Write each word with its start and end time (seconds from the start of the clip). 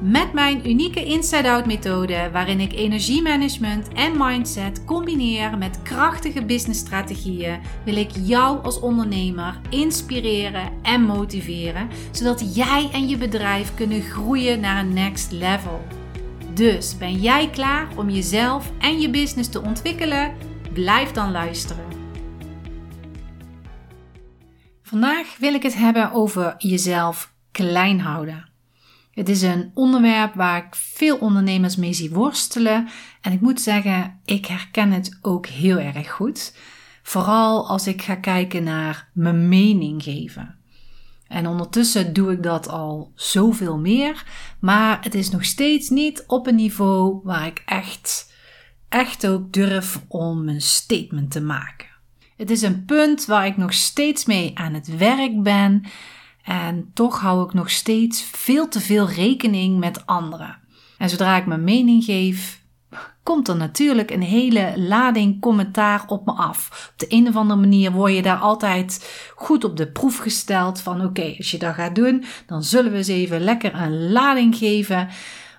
Met 0.00 0.32
mijn 0.32 0.68
unieke 0.68 1.04
inside-out 1.04 1.66
methode, 1.66 2.30
waarin 2.32 2.60
ik 2.60 2.72
energiemanagement 2.72 3.88
en 3.88 4.12
mindset 4.16 4.84
combineer 4.84 5.58
met 5.58 5.82
krachtige 5.82 6.44
businessstrategieën, 6.44 7.60
wil 7.84 7.96
ik 7.96 8.10
jou 8.22 8.62
als 8.62 8.80
ondernemer 8.80 9.60
inspireren 9.70 10.72
en 10.82 11.02
motiveren, 11.02 11.88
zodat 12.10 12.54
jij 12.54 12.90
en 12.92 13.08
je 13.08 13.16
bedrijf 13.16 13.74
kunnen 13.74 14.02
groeien 14.02 14.60
naar 14.60 14.84
een 14.84 14.92
next 14.92 15.32
level. 15.32 15.86
Dus 16.54 16.96
ben 16.98 17.14
jij 17.14 17.50
klaar 17.50 17.88
om 17.96 18.10
jezelf 18.10 18.72
en 18.78 19.00
je 19.00 19.10
business 19.10 19.48
te 19.48 19.62
ontwikkelen? 19.62 20.34
Blijf 20.72 21.12
dan 21.12 21.30
luisteren. 21.30 21.84
Vandaag 24.82 25.36
wil 25.38 25.54
ik 25.54 25.62
het 25.62 25.74
hebben 25.74 26.12
over 26.12 26.54
jezelf 26.58 27.34
klein 27.50 28.00
houden. 28.00 28.54
Het 29.16 29.28
is 29.28 29.42
een 29.42 29.70
onderwerp 29.74 30.34
waar 30.34 30.58
ik 30.66 30.74
veel 30.74 31.16
ondernemers 31.16 31.76
mee 31.76 31.92
zie 31.92 32.10
worstelen. 32.10 32.88
En 33.20 33.32
ik 33.32 33.40
moet 33.40 33.60
zeggen, 33.60 34.20
ik 34.24 34.46
herken 34.46 34.92
het 34.92 35.18
ook 35.22 35.46
heel 35.46 35.78
erg 35.78 36.10
goed. 36.10 36.56
Vooral 37.02 37.68
als 37.68 37.86
ik 37.86 38.02
ga 38.02 38.14
kijken 38.14 38.62
naar 38.62 39.08
mijn 39.12 39.48
mening 39.48 40.02
geven. 40.02 40.54
En 41.28 41.46
ondertussen 41.46 42.12
doe 42.12 42.32
ik 42.32 42.42
dat 42.42 42.68
al 42.68 43.12
zoveel 43.14 43.78
meer. 43.78 44.24
Maar 44.60 44.98
het 45.02 45.14
is 45.14 45.30
nog 45.30 45.44
steeds 45.44 45.88
niet 45.88 46.24
op 46.26 46.46
een 46.46 46.54
niveau 46.54 47.20
waar 47.24 47.46
ik 47.46 47.62
echt, 47.66 48.32
echt 48.88 49.26
ook 49.26 49.52
durf 49.52 50.02
om 50.08 50.48
een 50.48 50.62
statement 50.62 51.30
te 51.30 51.40
maken. 51.40 51.88
Het 52.36 52.50
is 52.50 52.62
een 52.62 52.84
punt 52.84 53.24
waar 53.24 53.46
ik 53.46 53.56
nog 53.56 53.72
steeds 53.72 54.24
mee 54.24 54.58
aan 54.58 54.74
het 54.74 54.96
werk 54.96 55.42
ben. 55.42 55.84
En 56.46 56.90
toch 56.94 57.20
hou 57.20 57.44
ik 57.44 57.52
nog 57.52 57.70
steeds 57.70 58.22
veel 58.22 58.68
te 58.68 58.80
veel 58.80 59.08
rekening 59.08 59.78
met 59.78 60.06
anderen. 60.06 60.58
En 60.98 61.08
zodra 61.08 61.36
ik 61.36 61.46
mijn 61.46 61.64
mening 61.64 62.04
geef, 62.04 62.64
komt 63.22 63.48
er 63.48 63.56
natuurlijk 63.56 64.10
een 64.10 64.22
hele 64.22 64.72
lading 64.76 65.40
commentaar 65.40 66.04
op 66.06 66.26
me 66.26 66.32
af. 66.32 66.90
Op 66.92 66.98
de 66.98 67.06
een 67.08 67.28
of 67.28 67.36
andere 67.36 67.60
manier 67.60 67.92
word 67.92 68.14
je 68.14 68.22
daar 68.22 68.38
altijd 68.38 69.10
goed 69.34 69.64
op 69.64 69.76
de 69.76 69.90
proef 69.90 70.16
gesteld 70.16 70.80
van 70.80 71.04
oké, 71.04 71.34
als 71.36 71.50
je 71.50 71.58
dat 71.58 71.74
gaat 71.74 71.94
doen, 71.94 72.24
dan 72.46 72.62
zullen 72.62 72.90
we 72.90 72.96
eens 72.96 73.08
even 73.08 73.40
lekker 73.40 73.74
een 73.74 74.12
lading 74.12 74.56
geven 74.56 75.08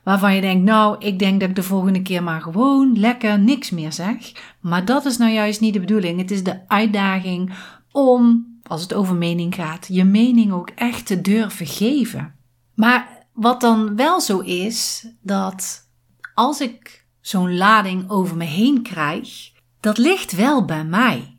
waarvan 0.04 0.36
je 0.36 0.42
denkt, 0.42 0.64
nou, 0.64 0.96
ik 1.00 1.20
denk 1.20 1.40
dat 1.40 1.50
ik 1.50 1.56
de 1.56 1.64
volgende 1.64 2.02
keer 2.02 2.24
maar 2.24 2.42
gewoon 2.42 3.00
lekker 3.00 3.40
niks 3.40 3.70
meer 3.70 3.94
zeg. 3.94 4.16
Maar 4.60 4.86
dat 4.86 5.06
is 5.06 5.18
nou 5.18 5.32
juist 5.32 5.62
niet 5.62 5.74
de 5.74 5.80
bedoeling. 5.80 6.20
Het 6.20 6.32
is 6.32 6.44
de 6.44 6.60
uitdaging 6.68 7.54
om 7.92 8.46
als 8.68 8.82
het 8.82 8.94
over 8.94 9.16
mening 9.16 9.56
gaat, 9.56 9.88
je 9.90 10.04
mening 10.04 10.52
ook 10.52 10.70
echt 10.76 11.06
te 11.06 11.22
durven 11.22 11.68
geven. 11.68 12.36
Maar 12.76 13.26
wat 13.34 13.62
dan 13.62 13.96
wel 13.96 14.22
zo 14.22 14.40
is, 14.40 15.08
dat 15.22 15.90
als 16.34 16.62
ik 16.62 17.06
zo'n 17.22 17.58
lading 17.58 18.10
over 18.10 18.38
me 18.38 18.46
heen 18.46 18.82
krijg, 18.82 19.52
dat 19.80 19.98
ligt 19.98 20.32
wel 20.32 20.66
bij 20.66 20.84
mij. 20.84 21.38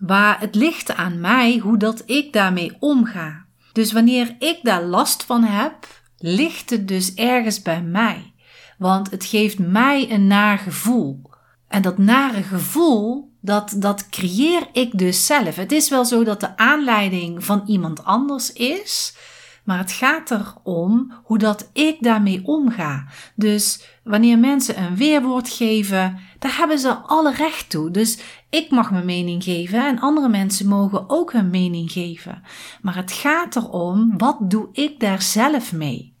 Waar 0.00 0.40
het 0.40 0.54
ligt 0.54 0.94
aan 0.94 1.20
mij 1.20 1.58
hoe 1.58 1.76
dat 1.76 2.02
ik 2.06 2.32
daarmee 2.32 2.76
omga. 2.78 3.46
Dus 3.72 3.92
wanneer 3.92 4.36
ik 4.38 4.58
daar 4.62 4.82
last 4.82 5.24
van 5.24 5.44
heb, 5.44 5.86
ligt 6.18 6.70
het 6.70 6.88
dus 6.88 7.14
ergens 7.14 7.62
bij 7.62 7.82
mij. 7.82 8.32
Want 8.78 9.10
het 9.10 9.24
geeft 9.24 9.58
mij 9.58 10.10
een 10.10 10.26
naar 10.26 10.58
gevoel. 10.58 11.27
En 11.68 11.82
dat 11.82 11.98
nare 11.98 12.42
gevoel, 12.42 13.32
dat, 13.40 13.74
dat 13.76 14.08
creëer 14.08 14.68
ik 14.72 14.98
dus 14.98 15.26
zelf. 15.26 15.56
Het 15.56 15.72
is 15.72 15.88
wel 15.88 16.04
zo 16.04 16.24
dat 16.24 16.40
de 16.40 16.56
aanleiding 16.56 17.44
van 17.44 17.62
iemand 17.66 18.04
anders 18.04 18.52
is, 18.52 19.16
maar 19.64 19.78
het 19.78 19.92
gaat 19.92 20.30
erom 20.30 21.12
hoe 21.24 21.38
dat 21.38 21.70
ik 21.72 21.96
daarmee 22.00 22.40
omga. 22.44 23.06
Dus 23.34 23.82
wanneer 24.04 24.38
mensen 24.38 24.82
een 24.82 24.96
weerwoord 24.96 25.48
geven, 25.48 26.18
daar 26.38 26.56
hebben 26.56 26.78
ze 26.78 26.94
alle 26.94 27.34
recht 27.34 27.70
toe. 27.70 27.90
Dus 27.90 28.18
ik 28.50 28.70
mag 28.70 28.90
mijn 28.90 29.04
mening 29.04 29.44
geven 29.44 29.86
en 29.86 30.00
andere 30.00 30.28
mensen 30.28 30.68
mogen 30.68 31.10
ook 31.10 31.32
hun 31.32 31.50
mening 31.50 31.92
geven. 31.92 32.42
Maar 32.82 32.96
het 32.96 33.12
gaat 33.12 33.56
erom, 33.56 34.18
wat 34.18 34.36
doe 34.40 34.68
ik 34.72 35.00
daar 35.00 35.22
zelf 35.22 35.72
mee? 35.72 36.16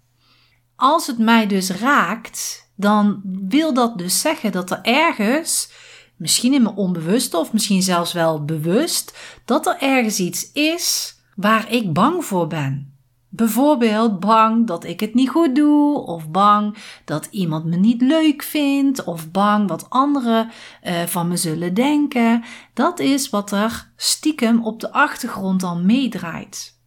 Als 0.76 1.06
het 1.06 1.18
mij 1.18 1.46
dus 1.46 1.70
raakt, 1.70 2.67
dan 2.78 3.20
wil 3.48 3.74
dat 3.74 3.98
dus 3.98 4.20
zeggen 4.20 4.52
dat 4.52 4.70
er 4.70 4.80
ergens 4.82 5.72
misschien 6.16 6.52
in 6.52 6.62
mijn 6.62 6.74
onbewuste 6.74 7.38
of 7.38 7.52
misschien 7.52 7.82
zelfs 7.82 8.12
wel 8.12 8.44
bewust, 8.44 9.18
dat 9.44 9.66
er 9.66 9.76
ergens 9.78 10.18
iets 10.18 10.52
is 10.52 11.16
waar 11.36 11.72
ik 11.72 11.92
bang 11.92 12.24
voor 12.24 12.46
ben. 12.46 12.96
Bijvoorbeeld 13.28 14.20
bang 14.20 14.66
dat 14.66 14.84
ik 14.84 15.00
het 15.00 15.14
niet 15.14 15.28
goed 15.28 15.54
doe, 15.54 15.98
of 15.98 16.28
bang 16.30 16.76
dat 17.04 17.28
iemand 17.30 17.64
me 17.64 17.76
niet 17.76 18.02
leuk 18.02 18.42
vindt, 18.42 19.04
of 19.04 19.30
bang 19.30 19.68
wat 19.68 19.90
anderen 19.90 20.50
uh, 20.82 21.02
van 21.02 21.28
me 21.28 21.36
zullen 21.36 21.74
denken. 21.74 22.44
Dat 22.74 22.98
is 22.98 23.30
wat 23.30 23.52
er 23.52 23.90
stiekem 23.96 24.64
op 24.64 24.80
de 24.80 24.92
achtergrond 24.92 25.62
al 25.62 25.78
meedraait. 25.78 26.80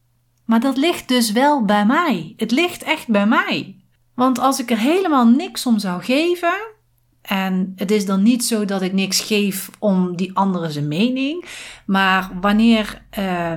Maar 0.46 0.60
dat 0.60 0.78
ligt 0.78 1.08
dus 1.08 1.32
wel 1.32 1.66
bij 1.66 1.86
mij. 1.86 2.34
Het 2.38 2.52
ligt 2.52 2.84
echt 2.84 3.08
bij 3.08 3.28
mij. 3.28 3.81
Want 4.22 4.40
als 4.40 4.60
ik 4.60 4.72
er 4.72 4.78
helemaal 4.78 5.28
niks 5.28 5.66
om 5.66 5.80
zou 5.80 6.04
geven, 6.04 6.54
en 7.22 7.74
het 7.76 7.92
is 7.92 8.06
dan 8.06 8.24
niet 8.24 8.44
zo 8.44 8.66
dat 8.66 8.82
ik 8.82 8.94
niks 8.94 9.22
geef 9.22 9.70
om 9.80 10.16
die 10.16 10.36
andere 10.36 10.72
zijn 10.72 10.88
mening. 10.88 11.46
Maar 11.86 12.32
wanneer 12.42 13.06
uh, 13.20 13.54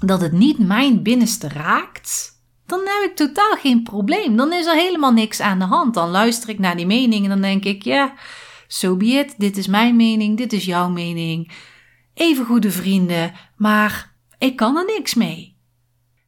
dat 0.00 0.20
het 0.20 0.32
niet 0.32 0.58
mijn 0.58 1.02
binnenste 1.02 1.48
raakt, 1.48 2.40
dan 2.66 2.78
heb 2.78 3.10
ik 3.10 3.16
totaal 3.16 3.56
geen 3.56 3.82
probleem. 3.82 4.36
Dan 4.36 4.52
is 4.52 4.66
er 4.66 4.74
helemaal 4.74 5.12
niks 5.12 5.40
aan 5.40 5.58
de 5.58 5.64
hand. 5.64 5.94
Dan 5.94 6.08
luister 6.10 6.48
ik 6.48 6.58
naar 6.58 6.76
die 6.76 6.86
mening 6.86 7.22
en 7.22 7.30
dan 7.30 7.40
denk 7.40 7.64
ik, 7.64 7.82
ja, 7.82 8.14
zo 8.68 8.90
so 8.90 8.96
be 8.96 9.06
it. 9.06 9.34
Dit 9.38 9.56
is 9.56 9.66
mijn 9.66 9.96
mening, 9.96 10.36
dit 10.36 10.52
is 10.52 10.64
jouw 10.64 10.88
mening. 10.88 11.52
Even 12.14 12.44
goede 12.44 12.70
vrienden, 12.70 13.32
maar 13.56 14.14
ik 14.38 14.56
kan 14.56 14.76
er 14.76 14.84
niks 14.84 15.14
mee. 15.14 15.55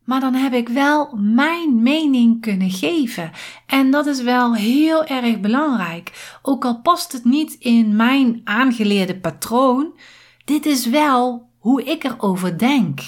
Maar 0.08 0.20
dan 0.20 0.34
heb 0.34 0.52
ik 0.52 0.68
wel 0.68 1.16
mijn 1.16 1.82
mening 1.82 2.40
kunnen 2.40 2.70
geven. 2.70 3.30
En 3.66 3.90
dat 3.90 4.06
is 4.06 4.22
wel 4.22 4.54
heel 4.54 5.04
erg 5.04 5.40
belangrijk. 5.40 6.38
Ook 6.42 6.64
al 6.64 6.80
past 6.80 7.12
het 7.12 7.24
niet 7.24 7.54
in 7.54 7.96
mijn 7.96 8.40
aangeleerde 8.44 9.20
patroon, 9.20 9.98
dit 10.44 10.66
is 10.66 10.86
wel 10.86 11.50
hoe 11.58 11.82
ik 11.82 12.04
erover 12.04 12.58
denk. 12.58 13.00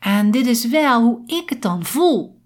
En 0.00 0.30
dit 0.30 0.46
is 0.46 0.66
wel 0.66 1.02
hoe 1.02 1.22
ik 1.26 1.48
het 1.48 1.62
dan 1.62 1.84
voel. 1.84 2.40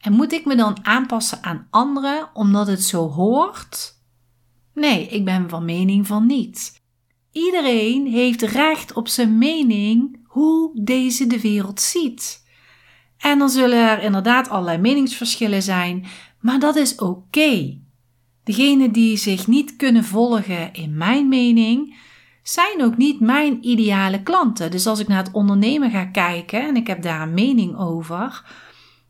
En 0.00 0.12
moet 0.12 0.32
ik 0.32 0.44
me 0.44 0.56
dan 0.56 0.76
aanpassen 0.82 1.38
aan 1.42 1.66
anderen 1.70 2.30
omdat 2.34 2.66
het 2.66 2.82
zo 2.82 3.08
hoort? 3.08 3.98
Nee, 4.74 5.06
ik 5.06 5.24
ben 5.24 5.48
van 5.48 5.64
mening 5.64 6.06
van 6.06 6.26
niet. 6.26 6.82
Iedereen 7.32 8.06
heeft 8.06 8.42
recht 8.42 8.92
op 8.92 9.08
zijn 9.08 9.38
mening 9.38 10.20
hoe 10.26 10.70
deze 10.82 11.26
de 11.26 11.40
wereld 11.40 11.80
ziet. 11.80 12.41
En 13.22 13.38
dan 13.38 13.50
zullen 13.50 13.88
er 13.88 14.02
inderdaad 14.02 14.48
allerlei 14.48 14.78
meningsverschillen 14.78 15.62
zijn, 15.62 16.06
maar 16.40 16.58
dat 16.58 16.76
is 16.76 16.94
oké. 16.94 17.78
Degenen 18.44 18.92
die 18.92 19.16
zich 19.16 19.46
niet 19.46 19.76
kunnen 19.76 20.04
volgen 20.04 20.72
in 20.72 20.96
mijn 20.96 21.28
mening, 21.28 21.96
zijn 22.42 22.82
ook 22.82 22.96
niet 22.96 23.20
mijn 23.20 23.58
ideale 23.68 24.22
klanten. 24.22 24.70
Dus 24.70 24.86
als 24.86 25.00
ik 25.00 25.08
naar 25.08 25.24
het 25.24 25.32
ondernemen 25.32 25.90
ga 25.90 26.04
kijken 26.04 26.62
en 26.62 26.76
ik 26.76 26.86
heb 26.86 27.02
daar 27.02 27.22
een 27.22 27.34
mening 27.34 27.78
over, 27.78 28.44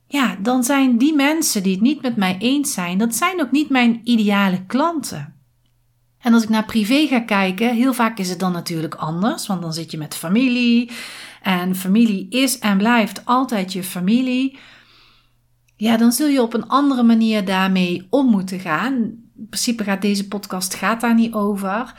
ja, 0.07 0.37
dan 0.43 0.65
zijn 0.65 0.99
die 0.99 1.15
mensen 1.15 1.63
die 1.63 1.73
het 1.73 1.83
niet 1.83 2.03
met 2.03 2.17
mij 2.17 2.37
eens 2.39 2.73
zijn, 2.73 2.99
dat 2.99 3.15
zijn 3.15 3.41
ook 3.41 3.51
niet 3.51 3.69
mijn 3.69 4.01
ideale 4.05 4.67
klanten. 4.67 5.35
En 6.19 6.35
als 6.35 6.43
ik 6.43 6.49
naar 6.49 6.65
privé 6.65 7.07
ga 7.07 7.21
kijken, 7.21 7.75
heel 7.75 7.95
vaak 7.95 8.19
is 8.19 8.29
het 8.29 8.41
dan 8.41 8.53
natuurlijk 8.53 8.95
anders, 8.95 9.47
want 9.47 9.63
dan 9.63 9.73
zit 9.73 9.91
je 9.91 9.99
met 9.99 10.15
familie 10.15 10.91
en 11.43 11.77
familie 11.77 12.27
is 12.29 12.59
en 12.59 12.79
blijft 12.79 13.25
altijd 13.25 13.73
je 13.73 13.83
familie, 13.83 14.59
ja, 15.83 15.97
dan 15.97 16.13
zul 16.13 16.29
je 16.29 16.43
op 16.43 16.55
een 16.55 16.69
andere 16.69 17.03
manier 17.03 17.45
daarmee 17.45 18.07
om 18.11 18.31
moeten 18.31 18.61
gaan. 18.61 18.93
In 19.37 19.47
principe 19.49 19.85
gaat 19.85 20.03
deze 20.03 20.29
podcast 20.29 20.75
gaat 20.75 21.01
daar 21.01 21.15
niet 21.15 21.33
over. 21.33 21.95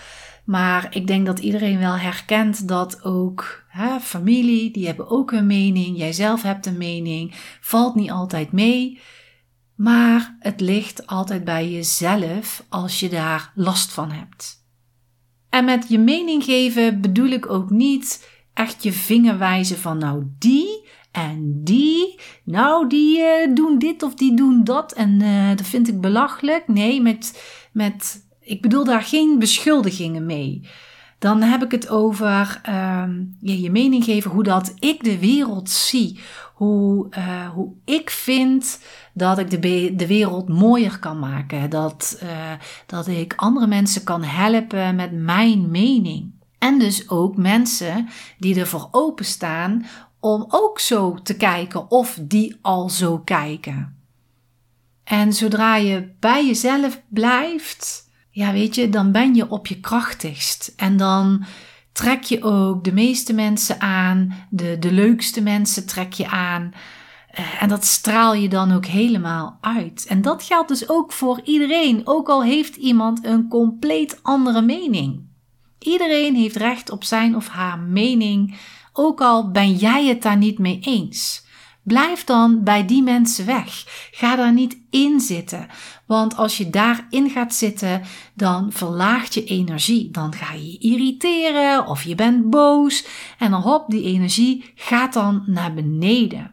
Maar 0.46 0.88
ik 0.96 1.08
denk 1.08 1.26
dat 1.26 1.40
iedereen 1.40 1.80
wel 1.80 1.98
herkent 1.98 2.68
dat 2.68 3.04
ook 3.04 3.64
hè, 3.68 4.00
familie, 4.00 4.72
die 4.72 4.86
hebben 4.86 5.10
ook 5.10 5.32
een 5.32 5.48
mening. 5.48 5.98
Jijzelf 5.98 6.42
hebt 6.42 6.66
een 6.66 6.78
mening. 6.78 7.34
Valt 7.62 7.96
niet 7.96 8.12
altijd 8.12 8.52
mee. 8.52 9.00
Maar 9.76 10.36
het 10.40 10.62
ligt 10.62 11.08
altijd 11.08 11.44
bij 11.44 11.72
jezelf 11.72 12.66
als 12.70 13.00
je 13.00 13.10
daar 13.10 13.52
last 13.56 13.92
van 13.92 14.12
hebt. 14.12 14.62
En 15.50 15.66
met 15.66 15.86
je 15.90 16.00
mening 16.00 16.44
geven 16.44 17.02
bedoel 17.02 17.30
ik 17.30 17.50
ook 17.50 17.70
niet 17.70 18.33
echt 18.54 18.84
je 18.84 18.92
vinger 18.92 19.38
wijzen 19.38 19.78
van 19.78 19.98
nou 19.98 20.24
die 20.40 20.84
En 21.14 21.64
die, 21.64 22.20
nou, 22.44 22.88
die 22.88 23.20
uh, 23.20 23.56
doen 23.56 23.80
dit 23.80 24.04
of 24.04 24.16
die 24.16 24.36
doen 24.36 24.64
dat. 24.64 24.94
En 24.94 25.20
uh, 25.22 25.50
dat 25.50 25.66
vind 25.66 25.88
ik 25.88 26.02
belachelijk. 26.02 26.68
Nee, 26.68 27.02
met, 27.02 27.44
met, 27.72 28.26
ik 28.40 28.62
bedoel 28.62 28.84
daar 28.84 29.02
geen 29.02 29.40
beschuldigingen 29.40 30.26
mee. 30.26 30.68
Dan 31.20 31.42
heb 31.42 31.64
ik 31.64 31.72
het 31.72 31.90
over 31.90 32.62
uh, 32.70 33.04
je, 33.40 33.62
je 33.62 33.72
mening 33.72 34.04
geven 34.04 34.32
hoe 34.32 34.44
dat 34.44 34.74
ik 34.80 35.04
de 35.04 35.20
wereld 35.20 35.70
zie. 35.70 36.20
Hoe, 36.54 37.08
uh, 37.18 37.50
hoe 37.50 37.74
ik 37.86 38.10
vind 38.10 38.80
dat 39.14 39.40
ik 39.40 39.50
de, 39.50 39.94
de 39.96 40.08
wereld 40.08 40.50
mooier 40.50 41.00
kan 41.00 41.20
maken. 41.20 41.70
Dat, 41.70 42.24
dat 42.86 43.08
ik 43.08 43.34
andere 43.36 43.68
mensen 43.68 44.04
kan 44.04 44.24
helpen 44.24 44.96
met 44.96 45.12
mijn 45.12 45.72
mening. 45.72 46.32
En 46.64 46.80
dus 46.80 47.10
ook 47.10 47.38
mensen 47.38 48.10
die 48.38 48.60
ervoor 48.60 48.88
openstaan 48.92 49.86
om 50.20 50.46
ook 50.48 50.80
zo 50.80 51.14
te 51.24 51.36
kijken 51.38 51.92
of 51.92 52.20
die 52.22 52.58
al 52.62 52.90
zo 52.90 53.20
kijken. 53.20 53.98
En 55.04 55.34
zodra 55.34 55.76
je 55.76 56.14
bij 56.20 56.46
jezelf 56.46 57.02
blijft, 57.10 58.10
ja 58.30 58.52
weet 58.52 58.76
je, 58.76 58.90
dan 58.90 59.12
ben 59.12 59.36
je 59.36 59.50
op 59.50 59.68
je 59.68 59.80
krachtigst. 59.80 60.74
En 60.76 60.98
dan 60.98 61.46
trek 61.92 62.24
je 62.24 62.44
ook 62.44 62.84
de 62.84 62.94
meeste 62.94 63.34
mensen 63.34 63.82
aan, 63.82 64.34
de, 64.50 64.80
de 64.80 64.92
leukste 64.92 65.42
mensen 65.42 65.88
trek 65.88 66.14
je 66.14 66.28
aan. 66.28 66.74
Eh, 67.32 67.64
en 67.64 67.70
dat 67.70 67.86
straal 67.86 68.34
je 68.34 68.50
dan 68.50 68.72
ook 68.72 68.86
helemaal 68.86 69.58
uit. 69.62 70.06
En 70.08 70.22
dat 70.22 70.44
geldt 70.44 70.68
dus 70.68 70.90
ook 70.90 71.12
voor 71.12 71.42
iedereen, 71.44 72.02
ook 72.04 72.30
al 72.30 72.44
heeft 72.44 72.76
iemand 72.76 73.26
een 73.26 73.48
compleet 73.48 74.20
andere 74.22 74.62
mening. 74.62 75.32
Iedereen 75.84 76.36
heeft 76.36 76.56
recht 76.56 76.90
op 76.90 77.04
zijn 77.04 77.36
of 77.36 77.48
haar 77.48 77.80
mening, 77.80 78.56
ook 78.94 79.22
al 79.22 79.52
ben 79.52 79.74
jij 79.74 80.06
het 80.06 80.22
daar 80.22 80.38
niet 80.38 80.60
mee 80.60 80.80
eens. 80.82 81.46
Blijf 81.84 82.24
dan 82.24 82.64
bij 82.64 82.86
die 82.86 83.04
mensen 83.04 83.46
weg. 83.46 83.84
Ga 84.12 84.36
daar 84.36 84.54
niet 84.54 84.78
in 84.90 85.20
zitten. 85.20 85.68
Want 86.06 86.38
als 86.38 86.58
je 86.58 86.70
daarin 86.70 87.30
gaat 87.30 87.54
zitten, 87.54 88.02
dan 88.34 88.72
verlaagt 88.72 89.34
je 89.34 89.44
energie. 89.44 90.12
Dan 90.12 90.34
ga 90.34 90.54
je 90.54 90.78
irriteren 90.78 91.88
of 91.88 92.04
je 92.04 92.16
bent 92.16 92.50
boos. 92.50 93.06
En 93.38 93.52
dan 93.52 93.62
hop, 93.62 93.86
die 93.88 94.04
energie 94.04 94.72
gaat 94.76 95.14
dan 95.14 95.44
naar 95.46 95.74
beneden. 95.74 96.53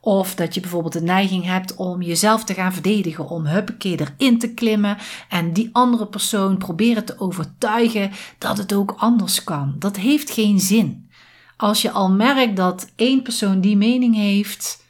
Of 0.00 0.34
dat 0.34 0.54
je 0.54 0.60
bijvoorbeeld 0.60 0.92
de 0.92 1.02
neiging 1.02 1.44
hebt 1.44 1.76
om 1.76 2.02
jezelf 2.02 2.44
te 2.44 2.54
gaan 2.54 2.72
verdedigen, 2.72 3.28
om 3.28 3.46
huppakee 3.46 4.00
erin 4.00 4.38
te 4.38 4.54
klimmen 4.54 4.96
en 5.28 5.52
die 5.52 5.68
andere 5.72 6.06
persoon 6.06 6.58
proberen 6.58 7.04
te 7.04 7.20
overtuigen 7.20 8.10
dat 8.38 8.58
het 8.58 8.72
ook 8.72 8.94
anders 8.96 9.44
kan. 9.44 9.74
Dat 9.78 9.96
heeft 9.96 10.30
geen 10.30 10.60
zin. 10.60 11.10
Als 11.56 11.82
je 11.82 11.90
al 11.90 12.10
merkt 12.10 12.56
dat 12.56 12.92
één 12.96 13.22
persoon 13.22 13.60
die 13.60 13.76
mening 13.76 14.14
heeft, 14.14 14.84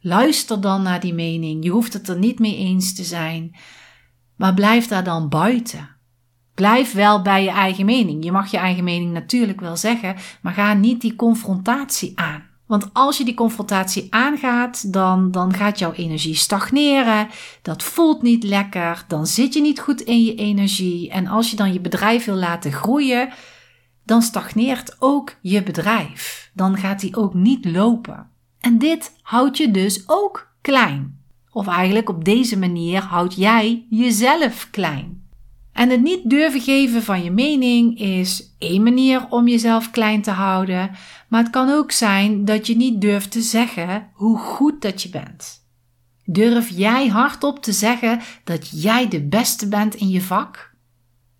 luister 0.00 0.60
dan 0.60 0.82
naar 0.82 1.00
die 1.00 1.14
mening. 1.14 1.64
Je 1.64 1.70
hoeft 1.70 1.92
het 1.92 2.08
er 2.08 2.18
niet 2.18 2.38
mee 2.38 2.56
eens 2.56 2.94
te 2.94 3.04
zijn, 3.04 3.56
maar 4.36 4.54
blijf 4.54 4.88
daar 4.88 5.04
dan 5.04 5.28
buiten. 5.28 5.88
Blijf 6.54 6.92
wel 6.92 7.22
bij 7.22 7.42
je 7.42 7.50
eigen 7.50 7.84
mening. 7.84 8.24
Je 8.24 8.32
mag 8.32 8.50
je 8.50 8.56
eigen 8.56 8.84
mening 8.84 9.12
natuurlijk 9.12 9.60
wel 9.60 9.76
zeggen, 9.76 10.16
maar 10.42 10.52
ga 10.52 10.72
niet 10.72 11.00
die 11.00 11.16
confrontatie 11.16 12.12
aan. 12.18 12.55
Want 12.66 12.90
als 12.92 13.18
je 13.18 13.24
die 13.24 13.34
confrontatie 13.34 14.06
aangaat, 14.10 14.92
dan, 14.92 15.30
dan 15.30 15.54
gaat 15.54 15.78
jouw 15.78 15.92
energie 15.92 16.34
stagneren. 16.34 17.28
Dat 17.62 17.82
voelt 17.82 18.22
niet 18.22 18.44
lekker. 18.44 19.04
Dan 19.08 19.26
zit 19.26 19.54
je 19.54 19.60
niet 19.60 19.80
goed 19.80 20.00
in 20.00 20.24
je 20.24 20.34
energie. 20.34 21.10
En 21.10 21.26
als 21.26 21.50
je 21.50 21.56
dan 21.56 21.72
je 21.72 21.80
bedrijf 21.80 22.24
wil 22.24 22.34
laten 22.34 22.72
groeien, 22.72 23.28
dan 24.04 24.22
stagneert 24.22 24.96
ook 24.98 25.36
je 25.40 25.62
bedrijf. 25.62 26.50
Dan 26.54 26.76
gaat 26.76 27.00
die 27.00 27.16
ook 27.16 27.34
niet 27.34 27.64
lopen. 27.64 28.30
En 28.60 28.78
dit 28.78 29.12
houdt 29.22 29.56
je 29.56 29.70
dus 29.70 30.02
ook 30.06 30.52
klein. 30.60 31.20
Of 31.50 31.66
eigenlijk 31.66 32.08
op 32.08 32.24
deze 32.24 32.58
manier 32.58 33.02
houd 33.02 33.34
jij 33.34 33.86
jezelf 33.90 34.68
klein. 34.70 35.25
En 35.76 35.90
het 35.90 36.02
niet 36.02 36.30
durven 36.30 36.60
geven 36.60 37.02
van 37.02 37.22
je 37.24 37.30
mening 37.30 37.98
is 37.98 38.54
één 38.58 38.82
manier 38.82 39.26
om 39.28 39.48
jezelf 39.48 39.90
klein 39.90 40.22
te 40.22 40.30
houden, 40.30 40.90
maar 41.28 41.42
het 41.42 41.50
kan 41.50 41.70
ook 41.70 41.92
zijn 41.92 42.44
dat 42.44 42.66
je 42.66 42.76
niet 42.76 43.00
durft 43.00 43.30
te 43.30 43.40
zeggen 43.40 44.08
hoe 44.12 44.38
goed 44.38 44.82
dat 44.82 45.02
je 45.02 45.08
bent. 45.08 45.64
Durf 46.24 46.68
jij 46.68 47.08
hardop 47.08 47.62
te 47.62 47.72
zeggen 47.72 48.20
dat 48.44 48.82
jij 48.82 49.08
de 49.08 49.22
beste 49.22 49.68
bent 49.68 49.94
in 49.94 50.08
je 50.08 50.22
vak? 50.22 50.74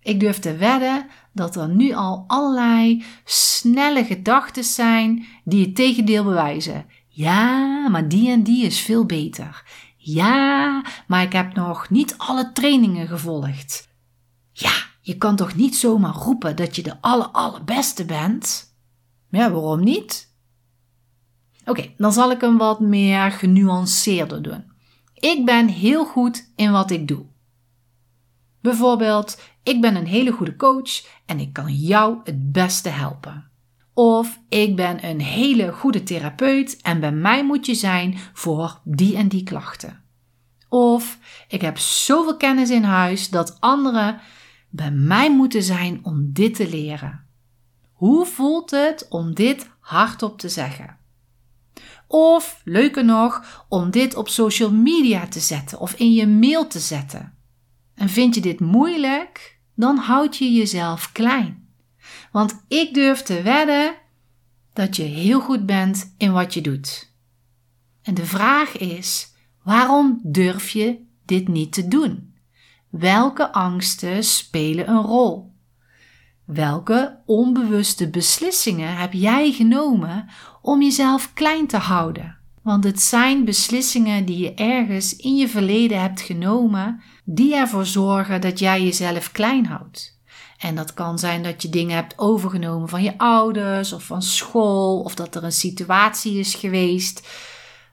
Ik 0.01 0.19
durf 0.19 0.39
te 0.39 0.55
wedden 0.55 1.05
dat 1.33 1.55
er 1.55 1.69
nu 1.69 1.93
al 1.93 2.23
allerlei 2.27 3.03
snelle 3.25 4.05
gedachten 4.05 4.63
zijn 4.63 5.25
die 5.43 5.65
het 5.65 5.75
tegendeel 5.75 6.23
bewijzen. 6.23 6.85
Ja, 7.07 7.87
maar 7.89 8.07
die 8.07 8.29
en 8.29 8.43
die 8.43 8.65
is 8.65 8.79
veel 8.79 9.05
beter. 9.05 9.63
Ja, 9.97 10.81
maar 11.07 11.23
ik 11.23 11.33
heb 11.33 11.53
nog 11.53 11.89
niet 11.89 12.15
alle 12.17 12.51
trainingen 12.51 13.07
gevolgd. 13.07 13.86
Ja, 14.59 14.71
je 15.01 15.17
kan 15.17 15.35
toch 15.35 15.55
niet 15.55 15.75
zomaar 15.75 16.13
roepen 16.13 16.55
dat 16.55 16.75
je 16.75 16.83
de 16.83 17.01
aller 17.01 17.27
allerbeste 17.27 18.05
bent? 18.05 18.75
Ja, 19.29 19.51
waarom 19.51 19.83
niet? 19.83 20.35
Oké, 21.65 21.93
dan 21.97 22.13
zal 22.13 22.31
ik 22.31 22.41
hem 22.41 22.57
wat 22.57 22.79
meer 22.79 23.31
genuanceerder 23.31 24.41
doen. 24.41 24.71
Ik 25.13 25.45
ben 25.45 25.67
heel 25.67 26.05
goed 26.05 26.51
in 26.55 26.71
wat 26.71 26.91
ik 26.91 27.07
doe. 27.07 27.25
Bijvoorbeeld, 28.61 29.41
ik 29.63 29.81
ben 29.81 29.95
een 29.95 30.07
hele 30.07 30.31
goede 30.31 30.55
coach 30.55 31.05
en 31.25 31.39
ik 31.39 31.53
kan 31.53 31.73
jou 31.73 32.17
het 32.23 32.51
beste 32.51 32.89
helpen. 32.89 33.51
Of 33.93 34.39
ik 34.49 34.75
ben 34.75 35.05
een 35.05 35.21
hele 35.21 35.71
goede 35.71 36.03
therapeut 36.03 36.81
en 36.81 36.99
bij 36.99 37.11
mij 37.11 37.45
moet 37.45 37.65
je 37.65 37.75
zijn 37.75 38.17
voor 38.33 38.81
die 38.83 39.15
en 39.15 39.27
die 39.27 39.43
klachten. 39.43 40.03
Of 40.69 41.17
ik 41.47 41.61
heb 41.61 41.77
zoveel 41.77 42.37
kennis 42.37 42.69
in 42.69 42.83
huis 42.83 43.29
dat 43.29 43.57
anderen 43.59 44.21
bij 44.69 44.91
mij 44.91 45.35
moeten 45.35 45.63
zijn 45.63 45.99
om 46.03 46.33
dit 46.33 46.55
te 46.55 46.69
leren. 46.69 47.25
Hoe 47.91 48.25
voelt 48.25 48.71
het 48.71 49.07
om 49.09 49.33
dit 49.33 49.69
hardop 49.79 50.39
te 50.39 50.49
zeggen? 50.49 50.97
Of, 52.07 52.61
leuker 52.63 53.05
nog, 53.05 53.65
om 53.69 53.91
dit 53.91 54.15
op 54.15 54.29
social 54.29 54.71
media 54.71 55.27
te 55.27 55.39
zetten 55.39 55.79
of 55.79 55.93
in 55.93 56.13
je 56.13 56.27
mail 56.27 56.67
te 56.67 56.79
zetten. 56.79 57.33
En 57.93 58.09
vind 58.09 58.35
je 58.35 58.41
dit 58.41 58.59
moeilijk, 58.59 59.59
dan 59.75 59.97
houd 59.97 60.37
je 60.37 60.53
jezelf 60.53 61.11
klein. 61.11 61.67
Want 62.31 62.63
ik 62.67 62.93
durf 62.93 63.21
te 63.21 63.41
wedden 63.41 63.95
dat 64.73 64.95
je 64.95 65.03
heel 65.03 65.41
goed 65.41 65.65
bent 65.65 66.13
in 66.17 66.31
wat 66.31 66.53
je 66.53 66.61
doet. 66.61 67.13
En 68.01 68.13
de 68.13 68.25
vraag 68.25 68.77
is: 68.77 69.33
waarom 69.63 70.19
durf 70.23 70.69
je 70.69 71.05
dit 71.25 71.47
niet 71.47 71.73
te 71.73 71.87
doen? 71.87 72.26
Welke 72.89 73.51
angsten 73.51 74.23
spelen 74.23 74.89
een 74.89 75.01
rol? 75.01 75.51
Welke 76.45 77.19
onbewuste 77.25 78.09
beslissingen 78.09 78.95
heb 78.95 79.13
jij 79.13 79.51
genomen 79.51 80.29
om 80.61 80.81
jezelf 80.81 81.33
klein 81.33 81.67
te 81.67 81.77
houden? 81.77 82.37
Want 82.61 82.83
het 82.83 83.01
zijn 83.01 83.45
beslissingen 83.45 84.25
die 84.25 84.37
je 84.37 84.53
ergens 84.53 85.15
in 85.15 85.35
je 85.35 85.47
verleden 85.47 86.01
hebt 86.01 86.21
genomen, 86.21 87.01
die 87.23 87.55
ervoor 87.55 87.85
zorgen 87.85 88.41
dat 88.41 88.59
jij 88.59 88.83
jezelf 88.83 89.31
klein 89.31 89.65
houdt. 89.65 90.19
En 90.57 90.75
dat 90.75 90.93
kan 90.93 91.19
zijn 91.19 91.43
dat 91.43 91.61
je 91.61 91.69
dingen 91.69 91.95
hebt 91.95 92.17
overgenomen 92.17 92.89
van 92.89 93.03
je 93.03 93.17
ouders 93.17 93.93
of 93.93 94.03
van 94.03 94.21
school, 94.21 94.99
of 94.99 95.15
dat 95.15 95.35
er 95.35 95.43
een 95.43 95.51
situatie 95.51 96.39
is 96.39 96.55
geweest 96.55 97.27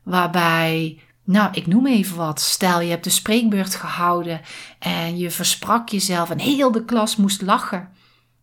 waarbij 0.02 1.00
nou, 1.24 1.50
ik 1.52 1.66
noem 1.66 1.86
even 1.86 2.16
wat. 2.16 2.40
Stel, 2.40 2.80
je 2.80 2.90
hebt 2.90 3.04
de 3.04 3.10
spreekbeurt 3.10 3.74
gehouden 3.74 4.40
en 4.78 5.18
je 5.18 5.30
versprak 5.30 5.88
jezelf 5.88 6.30
en 6.30 6.38
heel 6.38 6.72
de 6.72 6.84
klas 6.84 7.16
moest 7.16 7.42
lachen. 7.42 7.88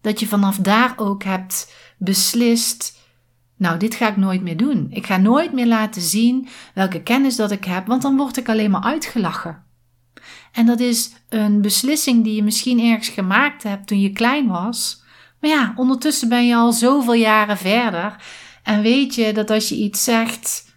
Dat 0.01 0.19
je 0.19 0.27
vanaf 0.27 0.57
daar 0.57 0.93
ook 0.95 1.23
hebt 1.23 1.73
beslist. 1.97 3.00
Nou, 3.57 3.77
dit 3.77 3.95
ga 3.95 4.07
ik 4.07 4.17
nooit 4.17 4.41
meer 4.41 4.57
doen. 4.57 4.88
Ik 4.89 5.05
ga 5.05 5.17
nooit 5.17 5.53
meer 5.53 5.67
laten 5.67 6.01
zien 6.01 6.47
welke 6.73 7.01
kennis 7.01 7.35
dat 7.35 7.51
ik 7.51 7.65
heb, 7.65 7.88
want 7.88 8.01
dan 8.01 8.17
word 8.17 8.38
ik 8.38 8.50
alleen 8.50 8.71
maar 8.71 8.83
uitgelachen. 8.83 9.63
En 10.51 10.65
dat 10.65 10.79
is 10.79 11.11
een 11.29 11.61
beslissing 11.61 12.23
die 12.23 12.35
je 12.35 12.43
misschien 12.43 12.79
ergens 12.79 13.09
gemaakt 13.09 13.63
hebt 13.63 13.88
toen 13.88 14.01
je 14.01 14.11
klein 14.11 14.47
was. 14.47 15.03
Maar 15.39 15.50
ja, 15.50 15.73
ondertussen 15.75 16.29
ben 16.29 16.47
je 16.47 16.55
al 16.55 16.71
zoveel 16.71 17.13
jaren 17.13 17.57
verder. 17.57 18.15
En 18.63 18.81
weet 18.81 19.15
je 19.15 19.33
dat 19.33 19.50
als 19.50 19.69
je 19.69 19.75
iets 19.75 20.03
zegt, 20.03 20.70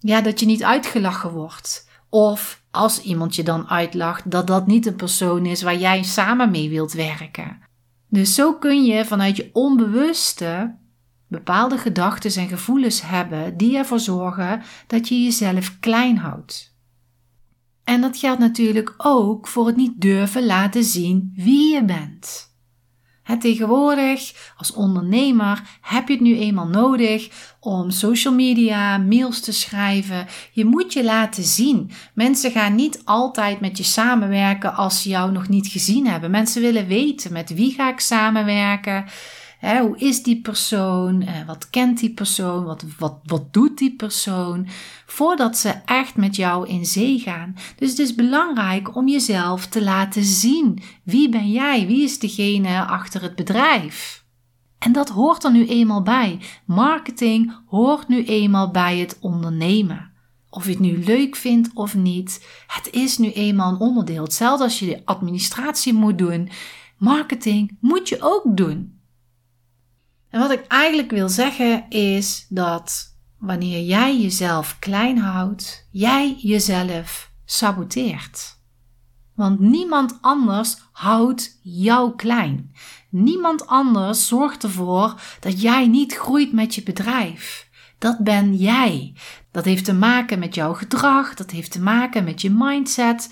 ja, 0.00 0.20
dat 0.20 0.40
je 0.40 0.46
niet 0.46 0.64
uitgelachen 0.64 1.30
wordt. 1.30 1.88
Of 2.08 2.62
als 2.70 3.02
iemand 3.02 3.34
je 3.34 3.42
dan 3.42 3.68
uitlacht, 3.68 4.30
dat 4.30 4.46
dat 4.46 4.66
niet 4.66 4.86
een 4.86 4.96
persoon 4.96 5.46
is 5.46 5.62
waar 5.62 5.78
jij 5.78 6.02
samen 6.02 6.50
mee 6.50 6.68
wilt 6.68 6.92
werken. 6.92 7.58
Dus 8.08 8.34
zo 8.34 8.54
kun 8.54 8.84
je 8.84 9.04
vanuit 9.04 9.36
je 9.36 9.50
onbewuste 9.52 10.74
bepaalde 11.28 11.78
gedachten 11.78 12.42
en 12.42 12.48
gevoelens 12.48 13.02
hebben 13.02 13.56
die 13.56 13.76
ervoor 13.76 14.00
zorgen 14.00 14.62
dat 14.86 15.08
je 15.08 15.22
jezelf 15.22 15.78
klein 15.80 16.18
houdt. 16.18 16.74
En 17.84 18.00
dat 18.00 18.16
geldt 18.16 18.40
natuurlijk 18.40 18.94
ook 18.96 19.48
voor 19.48 19.66
het 19.66 19.76
niet 19.76 20.00
durven 20.00 20.46
laten 20.46 20.84
zien 20.84 21.32
wie 21.36 21.74
je 21.74 21.84
bent. 21.84 22.49
Tegenwoordig, 23.38 24.32
als 24.56 24.72
ondernemer, 24.72 25.62
heb 25.80 26.08
je 26.08 26.12
het 26.12 26.22
nu 26.22 26.38
eenmaal 26.38 26.66
nodig 26.66 27.28
om 27.60 27.90
social 27.90 28.34
media, 28.34 28.98
mails 28.98 29.40
te 29.40 29.52
schrijven. 29.52 30.26
Je 30.52 30.64
moet 30.64 30.92
je 30.92 31.04
laten 31.04 31.44
zien. 31.44 31.90
Mensen 32.14 32.50
gaan 32.50 32.74
niet 32.74 33.02
altijd 33.04 33.60
met 33.60 33.78
je 33.78 33.84
samenwerken 33.84 34.74
als 34.74 35.02
ze 35.02 35.08
jou 35.08 35.32
nog 35.32 35.48
niet 35.48 35.66
gezien 35.66 36.06
hebben. 36.06 36.30
Mensen 36.30 36.62
willen 36.62 36.86
weten 36.86 37.32
met 37.32 37.54
wie 37.54 37.72
ga 37.72 37.90
ik 37.90 38.00
samenwerken 38.00 39.04
hoe 39.60 39.98
is 39.98 40.22
die 40.22 40.40
persoon? 40.40 41.22
Uh, 41.22 41.46
wat 41.46 41.70
kent 41.70 41.98
die 41.98 42.14
persoon? 42.14 42.64
Wat, 42.64 42.84
wat, 42.98 43.18
wat 43.24 43.52
doet 43.52 43.78
die 43.78 43.96
persoon? 43.96 44.66
Voordat 45.06 45.56
ze 45.56 45.74
echt 45.84 46.16
met 46.16 46.36
jou 46.36 46.68
in 46.68 46.86
zee 46.86 47.18
gaan. 47.18 47.56
Dus 47.76 47.90
het 47.90 47.98
is 47.98 48.14
belangrijk 48.14 48.96
om 48.96 49.08
jezelf 49.08 49.66
te 49.66 49.82
laten 49.82 50.24
zien. 50.24 50.82
Wie 51.02 51.28
ben 51.28 51.50
jij? 51.50 51.86
Wie 51.86 52.02
is 52.02 52.18
degene 52.18 52.84
achter 52.84 53.22
het 53.22 53.36
bedrijf? 53.36 54.24
En 54.78 54.92
dat 54.92 55.08
hoort 55.08 55.44
er 55.44 55.52
nu 55.52 55.66
eenmaal 55.66 56.02
bij. 56.02 56.40
Marketing 56.64 57.52
hoort 57.66 58.08
nu 58.08 58.24
eenmaal 58.24 58.70
bij 58.70 58.98
het 58.98 59.18
ondernemen. 59.20 60.10
Of 60.50 60.64
je 60.64 60.70
het 60.70 60.80
nu 60.80 61.04
leuk 61.04 61.36
vindt 61.36 61.70
of 61.74 61.94
niet, 61.94 62.46
het 62.66 62.90
is 62.90 63.18
nu 63.18 63.30
eenmaal 63.30 63.72
een 63.72 63.78
onderdeel. 63.78 64.22
Hetzelfde 64.22 64.64
als 64.64 64.78
je 64.78 64.86
de 64.86 65.02
administratie 65.04 65.92
moet 65.92 66.18
doen. 66.18 66.50
Marketing 66.96 67.76
moet 67.80 68.08
je 68.08 68.16
ook 68.20 68.42
doen. 68.44 68.99
En 70.30 70.40
wat 70.40 70.50
ik 70.50 70.66
eigenlijk 70.66 71.10
wil 71.10 71.28
zeggen 71.28 71.88
is 71.88 72.46
dat 72.48 73.16
wanneer 73.38 73.82
jij 73.82 74.20
jezelf 74.20 74.76
klein 74.78 75.18
houdt, 75.18 75.88
jij 75.90 76.36
jezelf 76.38 77.30
saboteert. 77.44 78.58
Want 79.34 79.60
niemand 79.60 80.18
anders 80.20 80.76
houdt 80.92 81.58
jou 81.62 82.16
klein. 82.16 82.74
Niemand 83.08 83.66
anders 83.66 84.28
zorgt 84.28 84.62
ervoor 84.62 85.20
dat 85.40 85.60
jij 85.60 85.86
niet 85.86 86.14
groeit 86.14 86.52
met 86.52 86.74
je 86.74 86.82
bedrijf. 86.82 87.68
Dat 87.98 88.18
ben 88.18 88.56
jij. 88.56 89.14
Dat 89.50 89.64
heeft 89.64 89.84
te 89.84 89.94
maken 89.94 90.38
met 90.38 90.54
jouw 90.54 90.74
gedrag, 90.74 91.34
dat 91.34 91.50
heeft 91.50 91.72
te 91.72 91.80
maken 91.80 92.24
met 92.24 92.40
je 92.40 92.50
mindset. 92.50 93.30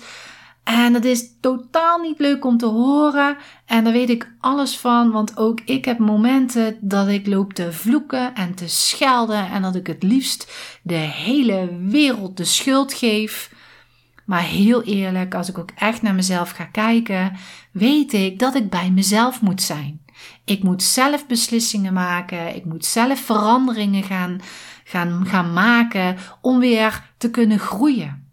En 0.63 0.93
dat 0.93 1.03
is 1.03 1.39
totaal 1.39 1.99
niet 1.99 2.19
leuk 2.19 2.45
om 2.45 2.57
te 2.57 2.65
horen. 2.65 3.37
En 3.65 3.83
daar 3.83 3.93
weet 3.93 4.09
ik 4.09 4.31
alles 4.39 4.77
van, 4.77 5.11
want 5.11 5.37
ook 5.37 5.61
ik 5.65 5.85
heb 5.85 5.97
momenten 5.97 6.77
dat 6.81 7.07
ik 7.07 7.27
loop 7.27 7.53
te 7.53 7.71
vloeken 7.71 8.35
en 8.35 8.55
te 8.55 8.67
schelden. 8.67 9.49
En 9.49 9.61
dat 9.61 9.75
ik 9.75 9.87
het 9.87 10.03
liefst 10.03 10.51
de 10.83 10.93
hele 10.95 11.77
wereld 11.81 12.37
de 12.37 12.45
schuld 12.45 12.93
geef. 12.93 13.51
Maar 14.25 14.41
heel 14.41 14.83
eerlijk, 14.83 15.35
als 15.35 15.49
ik 15.49 15.57
ook 15.57 15.71
echt 15.75 16.01
naar 16.01 16.15
mezelf 16.15 16.49
ga 16.49 16.63
kijken, 16.65 17.37
weet 17.71 18.13
ik 18.13 18.39
dat 18.39 18.55
ik 18.55 18.69
bij 18.69 18.91
mezelf 18.91 19.41
moet 19.41 19.61
zijn. 19.61 20.01
Ik 20.45 20.63
moet 20.63 20.83
zelf 20.83 21.27
beslissingen 21.27 21.93
maken. 21.93 22.55
Ik 22.55 22.65
moet 22.65 22.85
zelf 22.85 23.19
veranderingen 23.19 24.03
gaan, 24.03 24.41
gaan, 24.83 25.25
gaan 25.25 25.53
maken 25.53 26.17
om 26.41 26.59
weer 26.59 27.11
te 27.17 27.29
kunnen 27.29 27.59
groeien. 27.59 28.27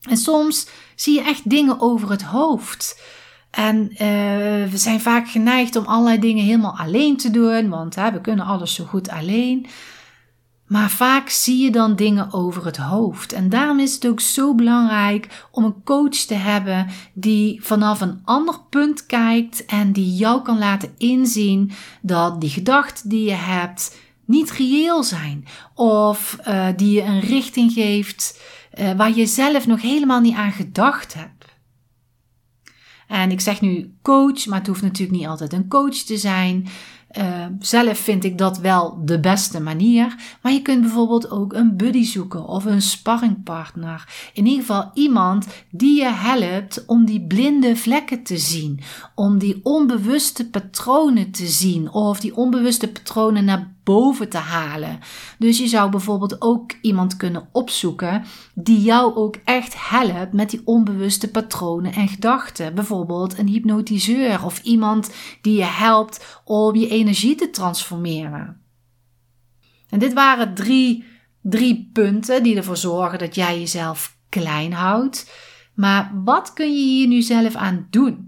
En 0.00 0.16
soms 0.16 0.68
zie 0.96 1.14
je 1.14 1.22
echt 1.22 1.50
dingen 1.50 1.80
over 1.80 2.10
het 2.10 2.22
hoofd. 2.22 3.00
En 3.50 3.88
uh, 3.92 3.98
we 4.70 4.72
zijn 4.72 5.00
vaak 5.00 5.28
geneigd 5.28 5.76
om 5.76 5.84
allerlei 5.84 6.18
dingen 6.18 6.44
helemaal 6.44 6.78
alleen 6.78 7.16
te 7.16 7.30
doen, 7.30 7.68
want 7.68 7.94
hè, 7.94 8.12
we 8.12 8.20
kunnen 8.20 8.44
alles 8.44 8.74
zo 8.74 8.84
goed 8.84 9.08
alleen. 9.08 9.66
Maar 10.66 10.90
vaak 10.90 11.28
zie 11.28 11.62
je 11.62 11.70
dan 11.70 11.96
dingen 11.96 12.32
over 12.32 12.64
het 12.64 12.76
hoofd. 12.76 13.32
En 13.32 13.48
daarom 13.48 13.80
is 13.80 13.94
het 13.94 14.06
ook 14.06 14.20
zo 14.20 14.54
belangrijk 14.54 15.46
om 15.50 15.64
een 15.64 15.82
coach 15.84 16.16
te 16.16 16.34
hebben 16.34 16.86
die 17.12 17.64
vanaf 17.64 18.00
een 18.00 18.20
ander 18.24 18.60
punt 18.70 19.06
kijkt 19.06 19.64
en 19.64 19.92
die 19.92 20.14
jou 20.14 20.42
kan 20.42 20.58
laten 20.58 20.94
inzien 20.98 21.70
dat 22.02 22.40
die 22.40 22.50
gedachten 22.50 23.08
die 23.08 23.24
je 23.24 23.34
hebt 23.34 23.98
niet 24.24 24.50
reëel 24.50 25.02
zijn. 25.02 25.44
Of 25.74 26.38
uh, 26.48 26.66
die 26.76 26.92
je 26.92 27.02
een 27.02 27.20
richting 27.20 27.72
geeft 27.72 28.40
waar 28.96 29.14
je 29.14 29.26
zelf 29.26 29.66
nog 29.66 29.82
helemaal 29.82 30.20
niet 30.20 30.34
aan 30.34 30.52
gedacht 30.52 31.14
hebt. 31.14 31.44
En 33.08 33.30
ik 33.30 33.40
zeg 33.40 33.60
nu 33.60 33.94
coach, 34.02 34.46
maar 34.46 34.58
het 34.58 34.66
hoeft 34.66 34.82
natuurlijk 34.82 35.18
niet 35.18 35.26
altijd 35.26 35.52
een 35.52 35.68
coach 35.68 35.96
te 35.96 36.16
zijn. 36.16 36.66
Uh, 37.18 37.46
zelf 37.58 37.98
vind 37.98 38.24
ik 38.24 38.38
dat 38.38 38.58
wel 38.58 39.04
de 39.04 39.20
beste 39.20 39.60
manier. 39.60 40.14
Maar 40.42 40.52
je 40.52 40.62
kunt 40.62 40.80
bijvoorbeeld 40.80 41.30
ook 41.30 41.52
een 41.52 41.76
buddy 41.76 42.04
zoeken 42.04 42.46
of 42.46 42.64
een 42.64 42.82
sparringpartner. 42.82 44.08
In 44.32 44.46
ieder 44.46 44.60
geval 44.60 44.90
iemand 44.94 45.46
die 45.70 46.00
je 46.00 46.08
helpt 46.12 46.84
om 46.86 47.04
die 47.04 47.26
blinde 47.26 47.76
vlekken 47.76 48.22
te 48.22 48.38
zien. 48.38 48.80
Om 49.14 49.38
die 49.38 49.60
onbewuste 49.62 50.50
patronen 50.50 51.30
te 51.30 51.46
zien. 51.46 51.92
Of 51.92 52.20
die 52.20 52.36
onbewuste 52.36 52.88
patronen 52.88 53.44
naar 53.44 53.73
boven 53.84 54.28
te 54.28 54.38
halen. 54.38 54.98
Dus 55.38 55.58
je 55.58 55.66
zou 55.66 55.90
bijvoorbeeld 55.90 56.40
ook 56.40 56.72
iemand 56.80 57.16
kunnen 57.16 57.48
opzoeken 57.52 58.24
die 58.54 58.80
jou 58.80 59.14
ook 59.14 59.36
echt 59.44 59.88
helpt 59.88 60.32
met 60.32 60.50
die 60.50 60.60
onbewuste 60.64 61.30
patronen 61.30 61.92
en 61.92 62.08
gedachten. 62.08 62.74
Bijvoorbeeld 62.74 63.38
een 63.38 63.48
hypnotiseur 63.48 64.44
of 64.44 64.62
iemand 64.62 65.14
die 65.40 65.56
je 65.56 65.64
helpt 65.64 66.40
om 66.44 66.74
je 66.74 66.88
energie 66.88 67.34
te 67.34 67.50
transformeren. 67.50 68.60
En 69.88 69.98
dit 69.98 70.12
waren 70.12 70.54
drie, 70.54 71.04
drie 71.42 71.90
punten 71.92 72.42
die 72.42 72.56
ervoor 72.56 72.76
zorgen 72.76 73.18
dat 73.18 73.34
jij 73.34 73.58
jezelf 73.58 74.16
klein 74.28 74.72
houdt. 74.72 75.30
Maar 75.74 76.12
wat 76.24 76.52
kun 76.52 76.72
je 76.72 76.82
hier 76.82 77.06
nu 77.06 77.22
zelf 77.22 77.54
aan 77.54 77.86
doen? 77.90 78.23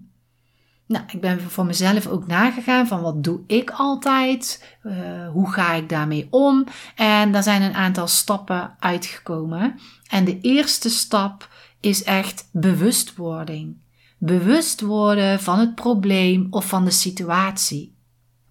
Nou, 0.87 1.05
ik 1.13 1.21
ben 1.21 1.41
voor 1.41 1.67
mezelf 1.67 2.07
ook 2.07 2.27
nagegaan 2.27 2.87
van 2.87 3.01
wat 3.01 3.25
doe 3.25 3.41
ik 3.47 3.71
altijd? 3.71 4.65
Uh, 4.83 5.29
hoe 5.29 5.53
ga 5.53 5.73
ik 5.73 5.89
daarmee 5.89 6.27
om? 6.31 6.67
En 6.95 7.33
daar 7.33 7.43
zijn 7.43 7.63
een 7.63 7.75
aantal 7.75 8.09
stappen 8.09 8.77
uitgekomen. 8.79 9.79
En 10.09 10.25
de 10.25 10.41
eerste 10.41 10.91
stap 10.91 11.49
is 11.81 12.03
echt 12.03 12.49
bewustwording. 12.53 13.77
Bewust 14.19 14.81
worden 14.81 15.41
van 15.41 15.59
het 15.59 15.75
probleem 15.75 16.47
of 16.51 16.69
van 16.69 16.85
de 16.85 16.91
situatie. 16.91 17.95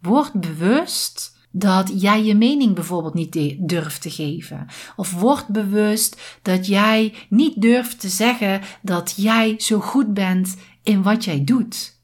Word 0.02 0.34
bewust 0.34 1.38
dat 1.52 2.02
jij 2.02 2.24
je 2.24 2.36
mening 2.36 2.76
bijvoorbeeld 2.76 3.14
niet 3.14 3.56
durft 3.60 4.02
te 4.02 4.10
geven. 4.10 4.66
Of 4.96 5.14
word 5.14 5.48
bewust 5.48 6.40
dat 6.42 6.68
jij 6.68 7.14
niet 7.30 7.62
durft 7.62 8.00
te 8.00 8.10
zeggen 8.10 8.62
dat 8.82 9.14
jij 9.18 9.56
zo 9.58 9.80
goed 9.80 10.14
bent 10.14 10.56
in 10.84 11.04
wat 11.04 11.24
jij 11.24 11.44
doet. 11.44 11.95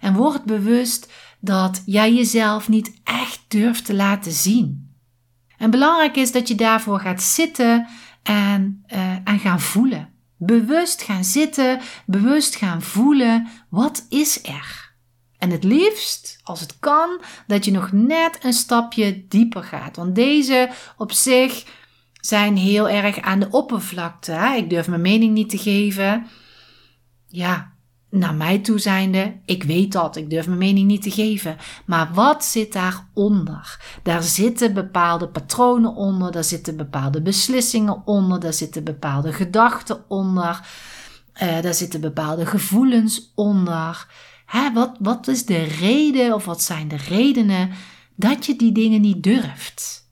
En 0.00 0.14
word 0.14 0.44
bewust 0.44 1.12
dat 1.40 1.82
jij 1.86 2.14
jezelf 2.14 2.68
niet 2.68 3.00
echt 3.04 3.40
durft 3.48 3.84
te 3.84 3.94
laten 3.94 4.32
zien. 4.32 4.94
En 5.56 5.70
belangrijk 5.70 6.16
is 6.16 6.32
dat 6.32 6.48
je 6.48 6.54
daarvoor 6.54 7.00
gaat 7.00 7.22
zitten 7.22 7.86
en, 8.22 8.84
uh, 8.92 9.12
en 9.24 9.38
gaan 9.38 9.60
voelen. 9.60 10.08
Bewust 10.36 11.02
gaan 11.02 11.24
zitten, 11.24 11.80
bewust 12.06 12.56
gaan 12.56 12.82
voelen. 12.82 13.48
Wat 13.68 14.06
is 14.08 14.44
er? 14.44 14.94
En 15.38 15.50
het 15.50 15.64
liefst, 15.64 16.40
als 16.42 16.60
het 16.60 16.78
kan, 16.78 17.20
dat 17.46 17.64
je 17.64 17.70
nog 17.70 17.92
net 17.92 18.38
een 18.44 18.52
stapje 18.52 19.24
dieper 19.28 19.62
gaat. 19.62 19.96
Want 19.96 20.14
deze 20.14 20.70
op 20.96 21.12
zich 21.12 21.64
zijn 22.12 22.56
heel 22.56 22.88
erg 22.88 23.20
aan 23.20 23.40
de 23.40 23.50
oppervlakte. 23.50 24.32
Hè? 24.32 24.54
Ik 24.54 24.70
durf 24.70 24.88
mijn 24.88 25.00
mening 25.00 25.34
niet 25.34 25.50
te 25.50 25.58
geven. 25.58 26.26
Ja, 27.26 27.72
naar 28.10 28.34
mij 28.34 28.58
toe 28.58 28.78
zijnde, 28.78 29.40
ik 29.44 29.62
weet 29.62 29.92
dat, 29.92 30.16
ik 30.16 30.30
durf 30.30 30.46
mijn 30.46 30.58
mening 30.58 30.86
niet 30.86 31.02
te 31.02 31.10
geven. 31.10 31.56
Maar 31.86 32.10
wat 32.14 32.44
zit 32.44 32.72
daaronder? 32.72 33.80
Daar 34.02 34.22
zitten 34.22 34.74
bepaalde 34.74 35.28
patronen 35.28 35.94
onder, 35.94 36.32
daar 36.32 36.44
zitten 36.44 36.76
bepaalde 36.76 37.22
beslissingen 37.22 38.02
onder, 38.04 38.40
daar 38.40 38.52
zitten 38.52 38.84
bepaalde 38.84 39.32
gedachten 39.32 40.04
onder, 40.08 40.60
uh, 41.42 41.60
daar 41.60 41.74
zitten 41.74 42.00
bepaalde 42.00 42.46
gevoelens 42.46 43.32
onder. 43.34 44.06
Hè, 44.46 44.72
wat, 44.72 44.96
wat 45.00 45.28
is 45.28 45.44
de 45.44 45.62
reden 45.62 46.34
of 46.34 46.44
wat 46.44 46.62
zijn 46.62 46.88
de 46.88 46.96
redenen 46.96 47.70
dat 48.16 48.46
je 48.46 48.56
die 48.56 48.72
dingen 48.72 49.00
niet 49.00 49.22
durft? 49.22 50.09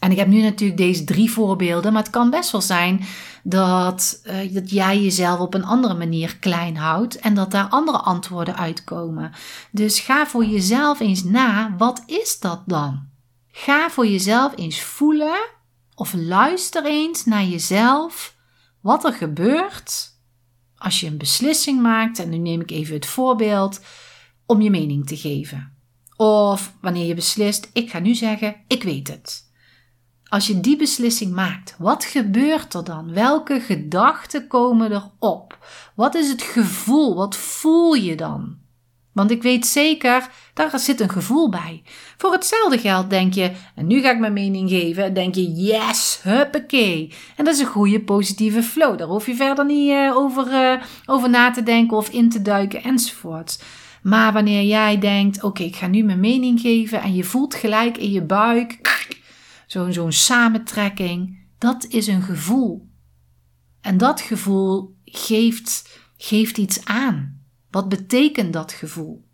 En 0.00 0.10
ik 0.10 0.16
heb 0.16 0.28
nu 0.28 0.42
natuurlijk 0.42 0.78
deze 0.78 1.04
drie 1.04 1.30
voorbeelden, 1.30 1.92
maar 1.92 2.02
het 2.02 2.10
kan 2.10 2.30
best 2.30 2.50
wel 2.50 2.60
zijn 2.60 3.04
dat, 3.42 4.20
uh, 4.24 4.54
dat 4.54 4.70
jij 4.70 5.02
jezelf 5.02 5.40
op 5.40 5.54
een 5.54 5.64
andere 5.64 5.94
manier 5.94 6.38
klein 6.38 6.76
houdt 6.76 7.18
en 7.18 7.34
dat 7.34 7.50
daar 7.50 7.68
andere 7.68 7.98
antwoorden 7.98 8.56
uitkomen. 8.56 9.32
Dus 9.70 10.00
ga 10.00 10.26
voor 10.26 10.44
jezelf 10.44 11.00
eens 11.00 11.24
na, 11.24 11.74
wat 11.78 12.02
is 12.06 12.38
dat 12.40 12.62
dan? 12.66 13.08
Ga 13.52 13.90
voor 13.90 14.06
jezelf 14.06 14.52
eens 14.56 14.82
voelen 14.82 15.48
of 15.94 16.12
luister 16.16 16.84
eens 16.84 17.24
naar 17.24 17.44
jezelf 17.44 18.34
wat 18.80 19.04
er 19.04 19.12
gebeurt 19.12 20.18
als 20.76 21.00
je 21.00 21.06
een 21.06 21.18
beslissing 21.18 21.82
maakt, 21.82 22.18
en 22.18 22.28
nu 22.28 22.36
neem 22.36 22.60
ik 22.60 22.70
even 22.70 22.94
het 22.94 23.06
voorbeeld, 23.06 23.80
om 24.46 24.60
je 24.60 24.70
mening 24.70 25.06
te 25.06 25.16
geven. 25.16 25.76
Of 26.16 26.74
wanneer 26.80 27.06
je 27.06 27.14
beslist, 27.14 27.70
ik 27.72 27.90
ga 27.90 27.98
nu 27.98 28.14
zeggen, 28.14 28.56
ik 28.66 28.82
weet 28.82 29.08
het. 29.08 29.49
Als 30.30 30.46
je 30.46 30.60
die 30.60 30.76
beslissing 30.76 31.34
maakt, 31.34 31.74
wat 31.78 32.04
gebeurt 32.04 32.74
er 32.74 32.84
dan? 32.84 33.12
Welke 33.12 33.60
gedachten 33.60 34.46
komen 34.46 34.92
er 34.92 35.10
op? 35.18 35.58
Wat 35.94 36.14
is 36.14 36.28
het 36.28 36.42
gevoel? 36.42 37.14
Wat 37.14 37.36
voel 37.36 37.94
je 37.94 38.16
dan? 38.16 38.56
Want 39.12 39.30
ik 39.30 39.42
weet 39.42 39.66
zeker, 39.66 40.28
daar 40.54 40.78
zit 40.78 41.00
een 41.00 41.10
gevoel 41.10 41.48
bij. 41.48 41.82
Voor 42.16 42.32
hetzelfde 42.32 42.78
geld 42.78 43.10
denk 43.10 43.34
je, 43.34 43.52
en 43.74 43.86
nu 43.86 44.00
ga 44.00 44.10
ik 44.10 44.18
mijn 44.18 44.32
mening 44.32 44.70
geven, 44.70 45.14
denk 45.14 45.34
je, 45.34 45.52
yes, 45.52 46.20
huppakee. 46.22 47.14
En 47.36 47.44
dat 47.44 47.54
is 47.54 47.60
een 47.60 47.66
goede 47.66 48.00
positieve 48.00 48.62
flow. 48.62 48.98
Daar 48.98 49.08
hoef 49.08 49.26
je 49.26 49.34
verder 49.34 49.64
niet 49.64 49.90
uh, 49.90 50.16
over, 50.16 50.52
uh, 50.52 50.82
over 51.06 51.30
na 51.30 51.50
te 51.50 51.62
denken 51.62 51.96
of 51.96 52.08
in 52.08 52.28
te 52.30 52.42
duiken 52.42 52.82
enzovoort. 52.82 53.62
Maar 54.02 54.32
wanneer 54.32 54.62
jij 54.62 54.98
denkt, 54.98 55.42
oké, 55.42 55.62
ik 55.62 55.76
ga 55.76 55.86
nu 55.86 56.02
mijn 56.02 56.20
mening 56.20 56.60
geven 56.60 57.02
en 57.02 57.14
je 57.14 57.24
voelt 57.24 57.54
gelijk 57.54 57.98
in 57.98 58.10
je 58.10 58.22
buik 58.22 58.78
zo'n 59.70 59.92
zo'n 59.92 60.12
samentrekking, 60.12 61.38
dat 61.58 61.86
is 61.88 62.06
een 62.06 62.22
gevoel. 62.22 62.88
En 63.80 63.98
dat 63.98 64.20
gevoel 64.20 64.96
geeft, 65.04 65.98
geeft 66.16 66.58
iets 66.58 66.84
aan. 66.84 67.42
Wat 67.70 67.88
betekent 67.88 68.52
dat 68.52 68.72
gevoel? 68.72 69.24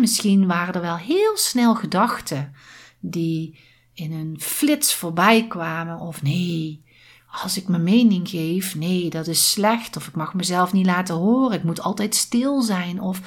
misschien 0.00 0.46
waren 0.46 0.74
er 0.74 0.80
wel 0.80 0.96
heel 0.96 1.36
snel 1.36 1.74
gedachten 1.74 2.52
die 3.00 3.58
in 3.92 4.12
een 4.12 4.36
flits 4.40 4.94
voorbij 4.94 5.46
kwamen. 5.46 5.98
Of 5.98 6.22
nee, 6.22 6.84
als 7.30 7.56
ik 7.56 7.68
mijn 7.68 7.82
mening 7.82 8.28
geef, 8.28 8.74
nee, 8.74 9.10
dat 9.10 9.26
is 9.26 9.50
slecht. 9.50 9.96
Of 9.96 10.08
ik 10.08 10.16
mag 10.16 10.34
mezelf 10.34 10.72
niet 10.72 10.86
laten 10.86 11.14
horen. 11.14 11.56
Ik 11.56 11.64
moet 11.64 11.80
altijd 11.80 12.14
stil 12.14 12.62
zijn. 12.62 13.00
Of 13.00 13.20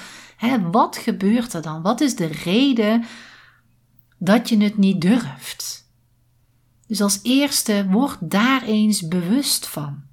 wat 0.72 0.98
gebeurt 0.98 1.54
er 1.54 1.62
dan? 1.62 1.82
Wat 1.82 2.02
is 2.02 2.16
de 2.16 2.26
reden 2.26 3.06
dat 4.18 4.50
je 4.50 4.58
het 4.58 4.78
niet 4.78 5.02
durft? 5.02 5.81
Dus 6.92 7.02
als 7.02 7.20
eerste, 7.24 7.88
word 7.90 8.18
daar 8.20 8.64
eens 8.64 9.08
bewust 9.08 9.68
van. 9.68 10.04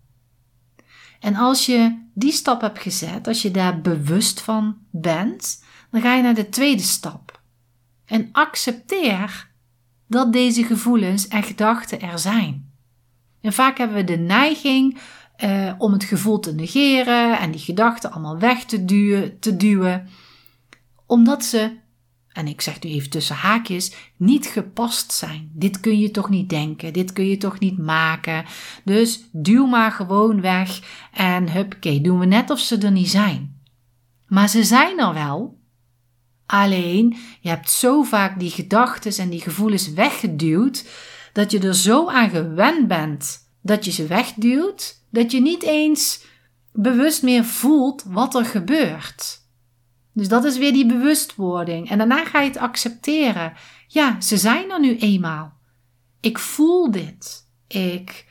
En 1.21 1.35
als 1.35 1.67
je 1.67 1.99
die 2.15 2.33
stap 2.33 2.61
hebt 2.61 2.79
gezet, 2.79 3.27
als 3.27 3.43
je 3.43 3.51
daar 3.51 3.81
bewust 3.81 4.41
van 4.41 4.77
bent, 4.91 5.65
dan 5.91 6.01
ga 6.01 6.15
je 6.15 6.23
naar 6.23 6.35
de 6.35 6.49
tweede 6.49 6.83
stap. 6.83 7.41
En 8.05 8.29
accepteer 8.33 9.51
dat 10.07 10.33
deze 10.33 10.65
gevoelens 10.65 11.29
en 11.29 11.43
gedachten 11.43 12.01
er 12.01 12.19
zijn. 12.19 12.73
En 13.41 13.53
vaak 13.53 13.79
hebben 13.79 13.97
we 13.97 14.05
de 14.05 14.19
neiging 14.19 14.99
eh, 15.37 15.73
om 15.79 15.93
het 15.93 16.05
gevoel 16.05 16.39
te 16.39 16.55
negeren 16.55 17.39
en 17.39 17.51
die 17.51 17.61
gedachten 17.61 18.11
allemaal 18.11 18.39
weg 18.39 18.65
te 18.65 18.85
duwen, 18.85 19.39
te 19.39 19.57
duwen, 19.57 20.09
omdat 21.07 21.45
ze 21.45 21.79
en 22.39 22.47
ik 22.47 22.61
zeg 22.61 22.83
nu 22.83 22.91
even 22.91 23.11
tussen 23.11 23.37
haakjes, 23.37 23.93
niet 24.17 24.47
gepast 24.47 25.13
zijn. 25.13 25.51
Dit 25.53 25.81
kun 25.81 25.99
je 25.99 26.11
toch 26.11 26.29
niet 26.29 26.49
denken, 26.49 26.93
dit 26.93 27.13
kun 27.13 27.27
je 27.27 27.37
toch 27.37 27.59
niet 27.59 27.79
maken. 27.79 28.45
Dus 28.85 29.21
duw 29.33 29.67
maar 29.67 29.93
gewoon 29.93 30.41
weg 30.41 30.81
en 31.13 31.53
huppakee, 31.53 32.01
doen 32.01 32.19
we 32.19 32.27
net 32.27 32.51
of 32.51 32.59
ze 32.59 32.79
er 32.79 32.91
niet 32.91 33.09
zijn. 33.09 33.61
Maar 34.27 34.49
ze 34.49 34.65
zijn 34.65 34.99
er 34.99 35.15
wel. 35.15 35.59
Alleen, 36.47 37.17
je 37.41 37.49
hebt 37.49 37.71
zo 37.71 38.03
vaak 38.03 38.39
die 38.39 38.51
gedachten 38.51 39.23
en 39.23 39.31
die 39.31 39.41
gevoelens 39.41 39.93
weggeduwd, 39.93 40.85
dat 41.33 41.51
je 41.51 41.59
er 41.59 41.75
zo 41.75 42.09
aan 42.09 42.31
gewend 42.31 42.89
bent 42.89 43.47
dat 43.63 43.85
je 43.85 43.91
ze 43.91 44.07
wegduwt, 44.07 45.05
dat 45.11 45.31
je 45.33 45.41
niet 45.41 45.63
eens 45.63 46.25
bewust 46.73 47.23
meer 47.23 47.45
voelt 47.45 48.05
wat 48.07 48.35
er 48.35 48.45
gebeurt. 48.45 49.38
Dus 50.13 50.29
dat 50.29 50.45
is 50.45 50.59
weer 50.59 50.73
die 50.73 50.87
bewustwording. 50.87 51.91
En 51.91 51.99
daarna 51.99 52.25
ga 52.25 52.41
je 52.41 52.49
het 52.49 52.59
accepteren. 52.59 53.53
Ja, 53.87 54.21
ze 54.21 54.37
zijn 54.37 54.71
er 54.71 54.81
nu 54.81 54.97
eenmaal. 54.97 55.53
Ik 56.21 56.39
voel 56.39 56.91
dit. 56.91 57.47
Ik, 57.67 58.27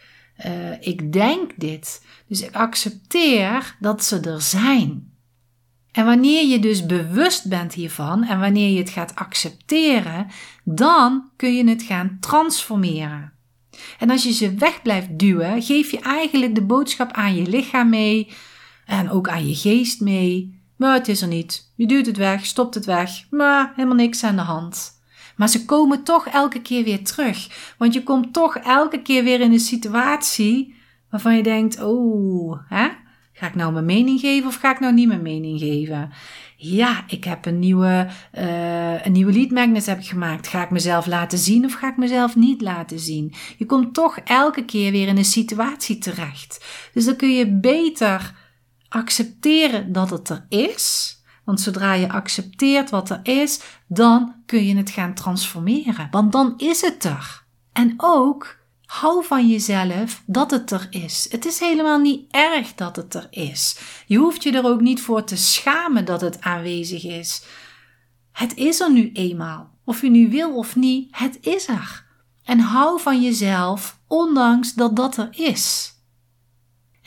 uh, 0.46 0.81
ik 0.81 1.13
denk 1.13 1.51
dit. 1.55 2.05
Dus 2.27 2.41
ik 2.41 2.55
accepteer 2.55 3.75
dat 3.79 4.03
ze 4.03 4.19
er 4.19 4.41
zijn. 4.41 5.12
En 5.91 6.05
wanneer 6.05 6.48
je 6.48 6.60
dus 6.60 6.86
bewust 6.86 7.50
bent 7.50 7.74
hiervan 7.74 8.24
en 8.24 8.39
wanneer 8.39 8.69
je 8.69 8.79
het 8.79 8.89
gaat 8.89 9.15
accepteren, 9.15 10.27
dan 10.63 11.29
kun 11.36 11.55
je 11.55 11.69
het 11.69 11.84
gaan 11.84 12.17
transformeren. 12.19 13.34
En 14.00 14.10
als 14.10 14.24
je 14.24 14.31
ze 14.31 14.53
weg 14.53 14.81
blijft 14.81 15.19
duwen, 15.19 15.62
geef 15.62 15.91
je 15.91 16.00
eigenlijk 16.00 16.55
de 16.55 16.62
boodschap 16.62 17.12
aan 17.12 17.36
je 17.36 17.48
lichaam 17.48 17.90
mee 17.90 18.27
en 18.85 19.09
ook 19.09 19.29
aan 19.29 19.48
je 19.48 19.55
geest 19.55 20.01
mee 20.01 20.56
maar 20.77 20.94
het 20.94 21.07
is 21.07 21.22
er 21.22 21.27
niet. 21.27 21.72
Je 21.75 21.87
duwt 21.87 22.05
het 22.05 22.18
weg, 22.18 22.46
stopt 22.46 22.75
het 22.75 22.85
weg, 22.85 23.09
maar 23.29 23.72
helemaal 23.75 23.96
niks 23.96 24.24
aan 24.24 24.35
de 24.35 24.42
hand. 24.42 25.01
Maar 25.35 25.50
ze 25.50 25.66
komen 25.66 26.03
toch 26.03 26.27
elke 26.27 26.61
keer 26.61 26.83
weer 26.83 27.03
terug. 27.03 27.74
Want 27.77 27.94
je 27.94 28.03
komt 28.03 28.33
toch 28.33 28.57
elke 28.57 29.01
keer 29.01 29.24
weer 29.24 29.42
in 29.42 29.51
een 29.51 29.59
situatie 29.59 30.75
waarvan 31.09 31.35
je 31.35 31.44
denkt: 31.44 31.81
oh, 31.81 32.59
hè? 32.68 32.87
ga 33.37 33.48
ik 33.48 33.55
nou 33.55 33.74
mijn 33.74 33.85
mening 33.85 34.20
geven 34.20 34.48
of 34.48 34.55
ga 34.55 34.72
ik 34.72 34.79
nou 34.79 34.94
niet 34.94 35.07
mijn 35.07 35.22
mening 35.22 35.59
geven? 35.59 36.11
Ja, 36.55 37.03
ik 37.07 37.24
heb 37.24 37.46
een 37.46 37.59
nieuwe, 37.59 38.07
uh, 38.40 39.05
een 39.05 39.11
nieuwe 39.11 39.33
lead 39.33 39.50
magnet 39.50 39.85
heb 39.85 40.00
ik 40.00 40.05
gemaakt. 40.05 40.48
Ga 40.48 40.63
ik 40.63 40.70
mezelf 40.70 41.05
laten 41.05 41.37
zien 41.37 41.66
of 41.66 41.74
ga 41.74 41.90
ik 41.90 41.98
mezelf 41.98 42.35
niet 42.35 42.61
laten 42.61 43.00
zien? 43.00 43.33
Je 43.57 43.66
komt 43.66 43.94
toch 43.94 44.18
elke 44.18 44.66
keer 44.66 44.92
weer 44.92 45.07
in 45.07 45.18
een 45.18 45.25
situatie 45.25 45.98
terecht. 45.98 46.66
Dus 46.94 47.05
dan 47.05 47.16
kun 47.16 47.35
je 47.35 47.59
beter 47.59 48.33
accepteren 48.89 49.91
dat 49.91 50.09
het 50.09 50.29
er 50.29 50.45
is. 50.50 51.15
Want 51.43 51.61
zodra 51.61 51.93
je 51.93 52.09
accepteert 52.09 52.89
wat 52.89 53.09
er 53.09 53.19
is, 53.23 53.61
dan 53.87 54.35
kun 54.45 54.65
je 54.65 54.75
het 54.75 54.89
gaan 54.89 55.13
transformeren. 55.13 56.07
Want 56.11 56.31
dan 56.31 56.53
is 56.57 56.81
het 56.81 57.03
er. 57.03 57.43
En 57.73 57.93
ook 57.97 58.57
hou 58.85 59.25
van 59.25 59.47
jezelf 59.47 60.23
dat 60.25 60.51
het 60.51 60.71
er 60.71 60.87
is. 60.89 61.27
Het 61.29 61.45
is 61.45 61.59
helemaal 61.59 62.00
niet 62.00 62.31
erg 62.31 62.75
dat 62.75 62.95
het 62.95 63.13
er 63.13 63.27
is. 63.29 63.79
Je 64.05 64.17
hoeft 64.17 64.43
je 64.43 64.51
er 64.51 64.65
ook 64.65 64.81
niet 64.81 65.01
voor 65.01 65.23
te 65.23 65.37
schamen 65.37 66.05
dat 66.05 66.21
het 66.21 66.41
aanwezig 66.41 67.03
is. 67.03 67.43
Het 68.31 68.55
is 68.55 68.79
er 68.79 68.91
nu 68.91 69.11
eenmaal. 69.11 69.75
Of 69.85 70.01
je 70.01 70.09
nu 70.09 70.29
wil 70.29 70.55
of 70.55 70.75
niet, 70.75 71.07
het 71.11 71.37
is 71.41 71.67
er. 71.67 72.05
En 72.43 72.59
hou 72.59 73.01
van 73.01 73.21
jezelf, 73.21 74.00
ondanks 74.07 74.73
dat 74.73 74.95
dat 74.95 75.17
er 75.17 75.29
is. 75.31 75.95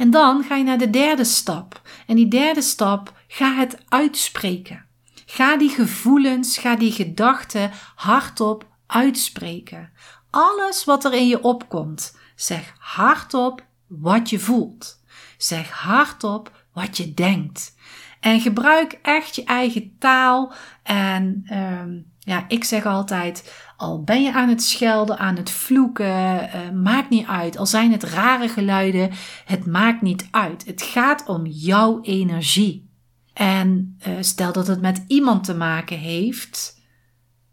En 0.01 0.11
dan 0.11 0.45
ga 0.45 0.57
je 0.57 0.65
naar 0.65 0.79
de 0.79 0.91
derde 0.91 1.25
stap. 1.25 1.83
En 2.07 2.17
die 2.17 2.29
derde 2.29 2.63
stap, 2.63 3.13
ga 3.29 3.55
het 3.55 3.79
uitspreken. 3.89 4.87
Ga 5.27 5.57
die 5.57 5.69
gevoelens, 5.69 6.59
ga 6.59 6.77
die 6.77 6.93
gedachten 6.93 7.71
hardop 7.95 8.67
uitspreken. 8.87 9.91
Alles 10.31 10.85
wat 10.85 11.05
er 11.05 11.13
in 11.13 11.27
je 11.27 11.43
opkomt, 11.43 12.17
zeg 12.35 12.75
hardop 12.79 13.65
wat 13.87 14.31
je 14.31 14.39
voelt. 14.39 15.03
Zeg 15.39 15.71
hardop 15.71 16.65
wat 16.73 16.97
je 16.97 17.15
denkt. 17.15 17.77
En 18.21 18.41
gebruik 18.41 18.99
echt 19.03 19.35
je 19.35 19.45
eigen 19.45 19.97
taal. 19.99 20.53
En 20.83 21.45
um, 21.53 22.10
ja, 22.21 22.45
ik 22.49 22.65
zeg 22.65 22.87
altijd: 22.87 23.55
al 23.77 24.03
ben 24.03 24.23
je 24.23 24.33
aan 24.33 24.49
het 24.49 24.63
schelden, 24.63 25.19
aan 25.19 25.37
het 25.37 25.51
vloeken, 25.51 26.07
uh, 26.07 26.71
maakt 26.83 27.11
niet 27.11 27.27
uit. 27.27 27.59
Al 27.59 27.67
zijn 27.67 27.93
het 27.93 28.03
rare 28.03 28.49
geluiden, 28.49 29.11
het 29.45 29.67
maakt 29.67 30.03
niet 30.03 30.29
uit. 30.31 30.67
Het 30.67 30.83
gaat 30.83 31.27
om 31.27 31.47
jouw 31.47 32.01
energie. 32.03 32.89
En 33.33 33.99
uh, 34.09 34.15
stel 34.21 34.53
dat 34.53 34.67
het 34.67 34.81
met 34.81 35.05
iemand 35.07 35.45
te 35.45 35.55
maken 35.55 35.99
heeft. 35.99 36.79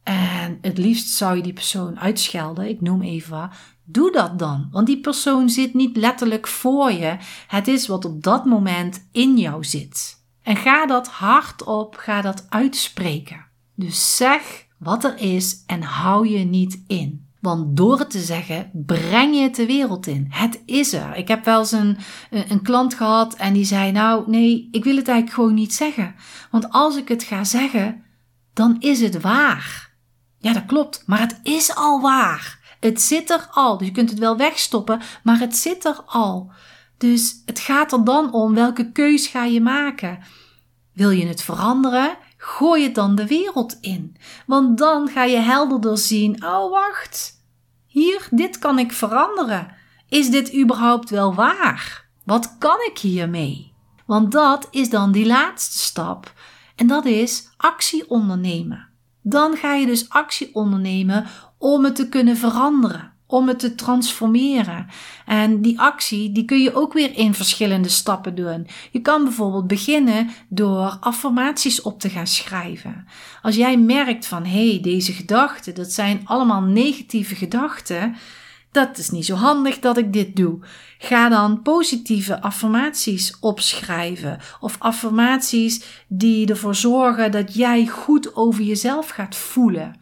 En 0.04 0.58
het 0.62 0.78
liefst 0.78 1.08
zou 1.10 1.36
je 1.36 1.42
die 1.42 1.54
persoon 1.54 2.00
uitschelden, 2.00 2.70
ik 2.70 2.82
noem 2.82 3.02
even 3.02 3.50
Doe 3.90 4.12
dat 4.12 4.40
dan, 4.40 4.68
want 4.72 4.88
die 4.88 5.00
persoon 5.00 5.50
zit 5.50 5.74
niet 5.74 5.98
letterlijk 5.98 6.48
voor 6.48 6.92
je. 6.92 7.18
Het 7.48 7.68
is 7.68 7.88
wat 7.88 8.06
op 8.06 8.24
dat 8.24 8.46
moment 8.46 9.08
in 9.12 9.38
jou 9.38 9.64
zit. 9.64 10.26
En 10.42 10.56
ga 10.56 10.86
dat 10.86 11.08
hardop, 11.08 11.96
ga 11.96 12.22
dat 12.22 12.46
uitspreken. 12.50 13.47
Dus 13.80 14.16
zeg 14.16 14.66
wat 14.80 15.04
er 15.04 15.18
is 15.18 15.64
en 15.66 15.82
hou 15.82 16.28
je 16.28 16.44
niet 16.44 16.84
in. 16.88 17.26
Want 17.40 17.78
door 17.78 18.00
het 18.00 18.10
te 18.10 18.20
zeggen, 18.20 18.72
breng 18.74 19.36
je 19.36 19.42
het 19.42 19.56
de 19.56 19.66
wereld 19.66 20.08
in. 20.08 20.28
Het 20.30 20.62
is 20.66 20.94
er. 20.94 21.16
Ik 21.16 21.28
heb 21.28 21.46
wel 21.46 21.60
eens 21.60 21.72
een, 21.72 21.98
een 22.30 22.62
klant 22.62 22.94
gehad 22.94 23.34
en 23.36 23.54
die 23.54 23.66
zei: 23.66 23.92
Nou, 23.92 24.30
nee, 24.30 24.68
ik 24.72 24.84
wil 24.84 24.96
het 24.96 25.08
eigenlijk 25.08 25.40
gewoon 25.40 25.54
niet 25.54 25.74
zeggen. 25.74 26.16
Want 26.52 26.70
als 26.70 26.96
ik 26.96 27.08
het 27.08 27.24
ga 27.24 27.44
zeggen, 27.44 28.04
dan 28.54 28.76
is 28.80 29.02
het 29.02 29.22
waar. 29.22 29.94
Ja, 30.40 30.54
dat 30.54 30.66
klopt, 30.66 31.04
maar 31.06 31.20
het 31.20 31.40
is 31.44 31.76
al 31.76 32.02
waar. 32.02 32.76
Het 32.80 33.02
zit 33.02 33.30
er 33.30 33.48
al. 33.52 33.78
Dus 33.78 33.88
je 33.88 33.94
kunt 33.94 34.10
het 34.10 34.20
wel 34.20 34.38
wegstoppen, 34.38 35.02
maar 35.24 35.40
het 35.40 35.56
zit 35.56 35.86
er 35.86 36.02
al. 36.06 36.52
Dus 36.98 37.42
het 37.46 37.60
gaat 37.60 37.92
er 37.92 38.04
dan 38.04 38.34
om 38.34 38.54
welke 38.54 38.92
keus 38.92 39.28
ga 39.28 39.44
je 39.44 39.62
maken. 39.62 40.20
Wil 40.94 41.10
je 41.10 41.28
het 41.28 41.42
veranderen? 41.42 42.18
Gooi 42.38 42.84
het 42.84 42.96
dan 42.96 43.16
de 43.16 43.28
wereld 43.28 43.78
in. 43.82 44.18
Want 44.46 44.78
dan 44.78 45.08
ga 45.08 45.24
je 45.24 45.38
helderder 45.38 45.98
zien: 45.98 46.46
oh 46.46 46.72
wacht, 46.72 47.44
hier, 47.86 48.28
dit 48.32 48.60
kan 48.60 48.80
ik 48.80 48.92
veranderen. 48.92 49.76
Is 50.10 50.30
dit 50.30 50.56
überhaupt 50.56 51.10
wel 51.10 51.34
waar? 51.36 52.06
Wat 52.24 52.56
kan 52.58 52.78
ik 52.90 52.98
hiermee? 52.98 53.74
Want 54.06 54.32
dat 54.32 54.68
is 54.72 54.90
dan 54.90 55.12
die 55.12 55.26
laatste 55.26 55.78
stap. 55.78 56.34
En 56.76 56.88
dat 56.88 57.06
is 57.06 57.50
actie 57.58 58.10
ondernemen. 58.10 58.88
Dan 59.22 59.58
ga 59.58 59.74
je 59.74 59.86
dus 59.86 60.10
actie 60.10 60.56
ondernemen 60.56 61.26
om 61.58 61.84
het 61.84 61.96
te 61.96 62.10
kunnen 62.10 62.38
veranderen. 62.38 63.14
Om 63.28 63.48
het 63.48 63.60
te 63.60 63.76
transformeren. 63.76 64.88
En 65.26 65.62
die 65.62 65.80
actie, 65.80 66.32
die 66.32 66.46
kun 66.46 66.62
je 66.62 66.76
ook 66.76 66.94
weer 66.94 67.18
in 67.18 67.34
verschillende 67.34 67.90
stappen 67.90 68.36
doen. 68.36 68.68
Je 68.92 69.02
kan 69.02 69.24
bijvoorbeeld 69.24 69.68
beginnen 69.68 70.30
door 70.50 70.98
affirmaties 71.00 71.82
op 71.82 72.00
te 72.00 72.10
gaan 72.10 72.28
schrijven. 72.28 73.08
Als 73.42 73.56
jij 73.56 73.78
merkt 73.78 74.26
van, 74.26 74.46
hé, 74.46 74.70
hey, 74.70 74.80
deze 74.82 75.14
gedachten, 75.14 75.76
dat 75.76 75.92
zijn 75.92 76.22
allemaal 76.24 76.62
negatieve 76.62 77.36
gedachten, 77.36 78.16
dat 78.72 78.98
is 78.98 79.10
niet 79.10 79.26
zo 79.26 79.36
handig 79.36 79.80
dat 79.80 79.98
ik 79.98 80.14
dit 80.14 80.36
doe. 80.36 80.60
Ga 80.98 81.30
dan 81.30 81.62
positieve 81.62 82.42
affirmaties 82.42 83.38
opschrijven. 83.40 84.40
Of 84.60 84.76
affirmaties 84.80 86.04
die 86.08 86.48
ervoor 86.48 86.76
zorgen 86.76 87.32
dat 87.32 87.54
jij 87.54 87.88
goed 87.88 88.36
over 88.36 88.64
jezelf 88.64 89.10
gaat 89.10 89.36
voelen. 89.36 89.96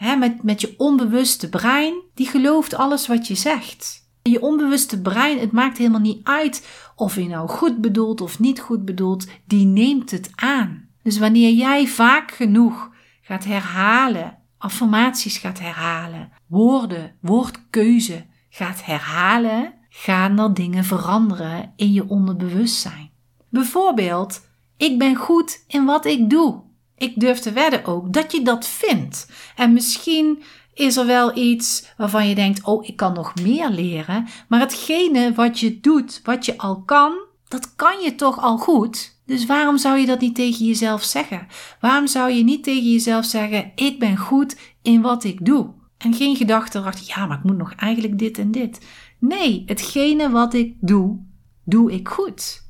Met, 0.00 0.42
met 0.42 0.60
je 0.60 0.74
onbewuste 0.76 1.48
brein, 1.48 1.94
die 2.14 2.26
gelooft 2.26 2.74
alles 2.74 3.06
wat 3.06 3.26
je 3.26 3.34
zegt. 3.34 4.08
Je 4.22 4.42
onbewuste 4.42 5.00
brein, 5.00 5.38
het 5.38 5.52
maakt 5.52 5.78
helemaal 5.78 6.00
niet 6.00 6.24
uit 6.24 6.68
of 6.96 7.14
je 7.14 7.26
nou 7.26 7.48
goed 7.48 7.80
bedoelt 7.80 8.20
of 8.20 8.38
niet 8.38 8.60
goed 8.60 8.84
bedoelt, 8.84 9.26
die 9.44 9.66
neemt 9.66 10.10
het 10.10 10.30
aan. 10.34 10.88
Dus 11.02 11.18
wanneer 11.18 11.52
jij 11.52 11.86
vaak 11.86 12.30
genoeg 12.30 12.90
gaat 13.22 13.44
herhalen, 13.44 14.38
affirmaties 14.58 15.38
gaat 15.38 15.58
herhalen, 15.58 16.32
woorden, 16.46 17.14
woordkeuze 17.20 18.26
gaat 18.48 18.84
herhalen, 18.84 19.74
gaan 19.88 20.38
er 20.38 20.54
dingen 20.54 20.84
veranderen 20.84 21.72
in 21.76 21.92
je 21.92 22.08
onderbewustzijn. 22.08 23.10
Bijvoorbeeld, 23.48 24.48
ik 24.76 24.98
ben 24.98 25.16
goed 25.16 25.64
in 25.66 25.84
wat 25.84 26.04
ik 26.04 26.30
doe. 26.30 26.62
Ik 27.00 27.20
durf 27.20 27.38
te 27.38 27.52
wedden 27.52 27.84
ook 27.84 28.12
dat 28.12 28.32
je 28.32 28.42
dat 28.42 28.66
vindt. 28.66 29.30
En 29.56 29.72
misschien 29.72 30.42
is 30.74 30.96
er 30.96 31.06
wel 31.06 31.36
iets 31.36 31.86
waarvan 31.96 32.28
je 32.28 32.34
denkt: 32.34 32.64
oh, 32.64 32.86
ik 32.86 32.96
kan 32.96 33.12
nog 33.12 33.34
meer 33.42 33.70
leren. 33.70 34.26
Maar 34.48 34.60
hetgene 34.60 35.32
wat 35.34 35.60
je 35.60 35.80
doet, 35.80 36.20
wat 36.24 36.44
je 36.44 36.58
al 36.58 36.82
kan, 36.82 37.12
dat 37.48 37.74
kan 37.76 38.00
je 38.00 38.14
toch 38.14 38.40
al 38.42 38.58
goed. 38.58 39.18
Dus 39.26 39.46
waarom 39.46 39.78
zou 39.78 39.98
je 39.98 40.06
dat 40.06 40.20
niet 40.20 40.34
tegen 40.34 40.66
jezelf 40.66 41.02
zeggen? 41.02 41.46
Waarom 41.80 42.06
zou 42.06 42.30
je 42.30 42.44
niet 42.44 42.64
tegen 42.64 42.90
jezelf 42.92 43.24
zeggen: 43.24 43.72
ik 43.74 43.98
ben 43.98 44.16
goed 44.16 44.56
in 44.82 45.00
wat 45.00 45.24
ik 45.24 45.44
doe? 45.44 45.70
En 45.98 46.14
geen 46.14 46.36
gedachte 46.36 46.78
erachter, 46.78 47.04
ja, 47.06 47.26
maar 47.26 47.38
ik 47.38 47.44
moet 47.44 47.56
nog 47.56 47.74
eigenlijk 47.74 48.18
dit 48.18 48.38
en 48.38 48.50
dit. 48.50 48.86
Nee, 49.18 49.62
hetgene 49.66 50.30
wat 50.30 50.54
ik 50.54 50.74
doe, 50.80 51.18
doe 51.64 51.92
ik 51.92 52.08
goed. 52.08 52.68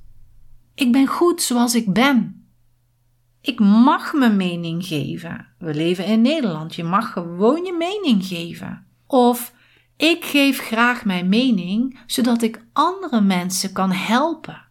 Ik 0.75 0.93
ben 0.93 1.07
goed 1.07 1.43
zoals 1.43 1.75
ik 1.75 1.93
ben. 1.93 2.40
Ik 3.41 3.61
mag 3.61 4.13
mijn 4.13 4.37
mening 4.37 4.87
geven. 4.87 5.47
We 5.59 5.75
leven 5.75 6.05
in 6.05 6.21
Nederland. 6.21 6.75
Je 6.75 6.85
mag 6.85 7.13
gewoon 7.13 7.65
je 7.65 7.73
mening 7.73 8.27
geven. 8.27 8.87
Of 9.07 9.53
ik 9.97 10.25
geef 10.25 10.59
graag 10.59 11.05
mijn 11.05 11.29
mening 11.29 11.99
zodat 12.07 12.43
ik 12.43 12.65
andere 12.73 13.21
mensen 13.21 13.73
kan 13.73 13.93
helpen. 13.93 14.63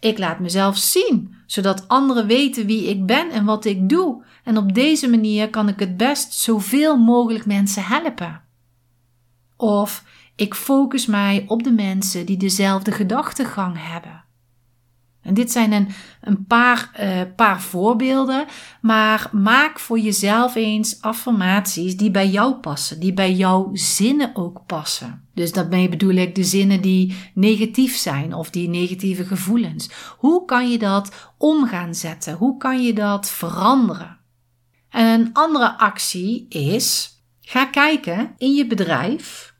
Ik 0.00 0.18
laat 0.18 0.38
mezelf 0.38 0.76
zien, 0.76 1.34
zodat 1.46 1.88
anderen 1.88 2.26
weten 2.26 2.66
wie 2.66 2.88
ik 2.88 3.06
ben 3.06 3.30
en 3.30 3.44
wat 3.44 3.64
ik 3.64 3.88
doe. 3.88 4.24
En 4.44 4.56
op 4.56 4.74
deze 4.74 5.08
manier 5.08 5.50
kan 5.50 5.68
ik 5.68 5.78
het 5.78 5.96
best 5.96 6.32
zoveel 6.32 6.96
mogelijk 6.96 7.46
mensen 7.46 7.84
helpen. 7.84 8.42
Of 9.56 10.04
ik 10.36 10.54
focus 10.54 11.06
mij 11.06 11.44
op 11.48 11.62
de 11.62 11.72
mensen 11.72 12.26
die 12.26 12.36
dezelfde 12.36 12.92
gedachtegang 12.92 13.76
hebben. 13.78 14.24
En 15.28 15.34
dit 15.34 15.52
zijn 15.52 15.72
een, 15.72 15.88
een 16.20 16.46
paar, 16.46 16.90
uh, 17.00 17.20
paar 17.36 17.62
voorbeelden, 17.62 18.46
maar 18.80 19.30
maak 19.32 19.78
voor 19.78 19.98
jezelf 19.98 20.54
eens 20.54 21.02
affirmaties 21.02 21.96
die 21.96 22.10
bij 22.10 22.28
jou 22.28 22.54
passen, 22.54 23.00
die 23.00 23.12
bij 23.12 23.32
jouw 23.32 23.70
zinnen 23.72 24.30
ook 24.34 24.62
passen. 24.66 25.28
Dus 25.34 25.52
daarmee 25.52 25.88
bedoel 25.88 26.14
ik 26.14 26.34
de 26.34 26.44
zinnen 26.44 26.80
die 26.80 27.16
negatief 27.34 27.96
zijn 27.96 28.34
of 28.34 28.50
die 28.50 28.68
negatieve 28.68 29.24
gevoelens. 29.24 29.90
Hoe 30.18 30.44
kan 30.44 30.70
je 30.70 30.78
dat 30.78 31.32
om 31.38 31.66
gaan 31.66 31.94
zetten? 31.94 32.34
Hoe 32.34 32.56
kan 32.56 32.82
je 32.82 32.92
dat 32.92 33.30
veranderen? 33.30 34.18
En 34.90 35.20
een 35.20 35.30
andere 35.32 35.78
actie 35.78 36.46
is: 36.48 37.10
ga 37.40 37.64
kijken 37.64 38.34
in 38.38 38.54
je 38.54 38.66
bedrijf, 38.66 39.54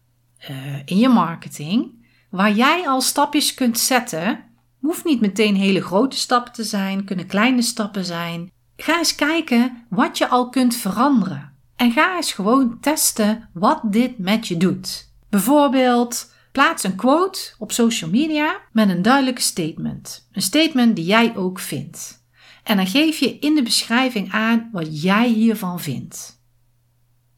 uh, 0.50 0.57
in 0.85 0.98
je 0.98 1.09
marketing, 1.09 2.07
waar 2.31 2.52
jij 2.52 2.88
al 2.88 3.00
stapjes 3.00 3.54
kunt 3.54 3.78
zetten 3.78 4.46
Hoeft 4.80 5.04
niet 5.04 5.20
meteen 5.20 5.56
hele 5.56 5.82
grote 5.82 6.16
stappen 6.16 6.52
te 6.52 6.64
zijn, 6.64 7.04
kunnen 7.04 7.26
kleine 7.26 7.62
stappen 7.62 8.04
zijn. 8.04 8.50
Ga 8.76 8.98
eens 8.98 9.14
kijken 9.14 9.86
wat 9.88 10.18
je 10.18 10.28
al 10.28 10.48
kunt 10.48 10.76
veranderen. 10.76 11.52
En 11.76 11.92
ga 11.92 12.16
eens 12.16 12.32
gewoon 12.32 12.80
testen 12.80 13.48
wat 13.52 13.80
dit 13.84 14.18
met 14.18 14.48
je 14.48 14.56
doet. 14.56 15.12
Bijvoorbeeld, 15.30 16.32
plaats 16.52 16.82
een 16.82 16.94
quote 16.94 17.54
op 17.58 17.72
social 17.72 18.10
media 18.10 18.60
met 18.72 18.88
een 18.88 19.02
duidelijke 19.02 19.40
statement. 19.40 20.28
Een 20.32 20.42
statement 20.42 20.96
die 20.96 21.04
jij 21.04 21.36
ook 21.36 21.58
vindt. 21.58 22.26
En 22.64 22.76
dan 22.76 22.86
geef 22.86 23.18
je 23.18 23.38
in 23.38 23.54
de 23.54 23.62
beschrijving 23.62 24.32
aan 24.32 24.68
wat 24.72 25.02
jij 25.02 25.28
hiervan 25.28 25.80
vindt. 25.80 26.42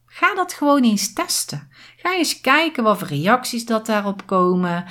Ga 0.05 0.35
dat 0.35 0.53
gewoon 0.53 0.83
eens 0.83 1.13
testen. 1.13 1.69
Ga 1.97 2.15
eens 2.15 2.41
kijken 2.41 2.83
wat 2.83 2.97
voor 2.97 3.07
reacties 3.07 3.65
dat 3.65 3.85
daarop 3.85 4.25
komen 4.25 4.85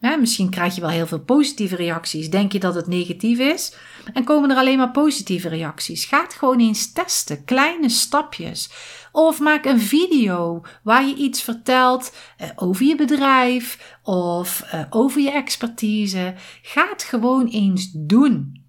misschien 0.00 0.50
krijg 0.50 0.74
je 0.74 0.80
wel 0.80 0.90
heel 0.90 1.06
veel 1.06 1.20
positieve 1.20 1.76
reacties. 1.76 2.30
Denk 2.30 2.52
je 2.52 2.58
dat 2.58 2.74
het 2.74 2.86
negatief 2.86 3.38
is? 3.38 3.74
En 4.12 4.24
komen 4.24 4.50
er 4.50 4.56
alleen 4.56 4.78
maar 4.78 4.90
positieve 4.90 5.48
reacties? 5.48 6.04
Ga 6.04 6.26
gewoon 6.28 6.60
eens 6.60 6.92
testen. 6.92 7.44
Kleine 7.44 7.88
stapjes. 7.88 8.70
Of 9.12 9.40
maak 9.40 9.64
een 9.64 9.80
video 9.80 10.62
waar 10.82 11.06
je 11.06 11.14
iets 11.14 11.42
vertelt 11.42 12.14
eh, 12.36 12.48
over 12.56 12.86
je 12.86 12.96
bedrijf 12.96 13.96
of 14.02 14.60
eh, 14.60 14.80
over 14.90 15.20
je 15.20 15.30
expertise. 15.30 16.34
Ga 16.62 16.88
het 16.90 17.02
gewoon 17.02 17.46
eens 17.46 17.90
doen. 17.92 18.64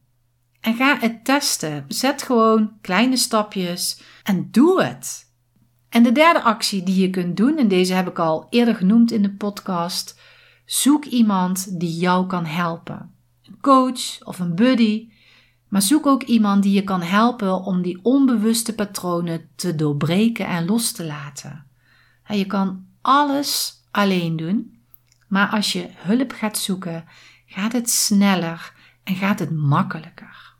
En 0.62 0.76
ga 0.76 0.98
het 1.00 1.26
testen. 1.26 1.86
Zet 1.88 2.22
gewoon 2.22 2.72
kleine 2.82 3.18
stapjes 3.18 4.02
en 4.24 4.48
doe 4.52 4.84
het. 4.84 5.26
En 5.90 6.04
de 6.04 6.12
derde 6.12 6.42
actie 6.42 6.84
die 6.84 7.02
je 7.02 7.10
kunt 7.10 7.38
doen, 7.38 7.58
en 7.58 7.68
deze 7.68 7.94
heb 7.94 8.08
ik 8.08 8.20
al 8.20 8.48
eerder 8.50 8.76
genoemd 8.76 9.12
in 9.12 9.22
de 9.22 9.32
podcast, 9.32 10.17
Zoek 10.68 11.06
iemand 11.06 11.80
die 11.80 11.98
jou 11.98 12.28
kan 12.28 12.46
helpen. 12.46 13.14
Een 13.44 13.58
coach 13.62 14.24
of 14.24 14.40
een 14.40 14.56
buddy. 14.56 15.10
Maar 15.68 15.82
zoek 15.82 16.06
ook 16.06 16.24
iemand 16.24 16.64
die 16.64 16.74
je 16.74 16.84
kan 16.84 17.02
helpen 17.02 17.54
om 17.64 17.82
die 17.82 18.00
onbewuste 18.02 18.76
patronen 18.76 19.50
te 19.56 19.76
doorbreken 19.76 20.48
en 20.48 20.66
los 20.66 20.92
te 20.92 21.06
laten. 21.06 21.66
je 22.28 22.46
kan 22.46 22.86
alles 23.02 23.84
alleen 23.92 24.36
doen, 24.36 24.80
maar 25.28 25.50
als 25.50 25.72
je 25.74 25.90
hulp 25.96 26.32
gaat 26.32 26.58
zoeken, 26.58 27.06
gaat 27.46 27.72
het 27.72 27.90
sneller 27.90 28.74
en 29.04 29.16
gaat 29.16 29.40
het 29.40 29.52
makkelijker. 29.52 30.54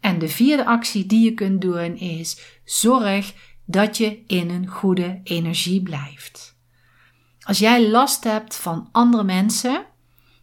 En 0.00 0.18
de 0.18 0.28
vierde 0.28 0.64
actie 0.64 1.06
die 1.06 1.24
je 1.24 1.34
kunt 1.34 1.60
doen 1.60 1.96
is: 1.96 2.60
zorg 2.64 3.34
dat 3.64 3.96
je 3.96 4.22
in 4.26 4.50
een 4.50 4.66
goede 4.66 5.20
energie 5.24 5.82
blijft. 5.82 6.49
Als 7.50 7.58
jij 7.58 7.88
last 7.88 8.24
hebt 8.24 8.56
van 8.56 8.88
andere 8.92 9.24
mensen, 9.24 9.84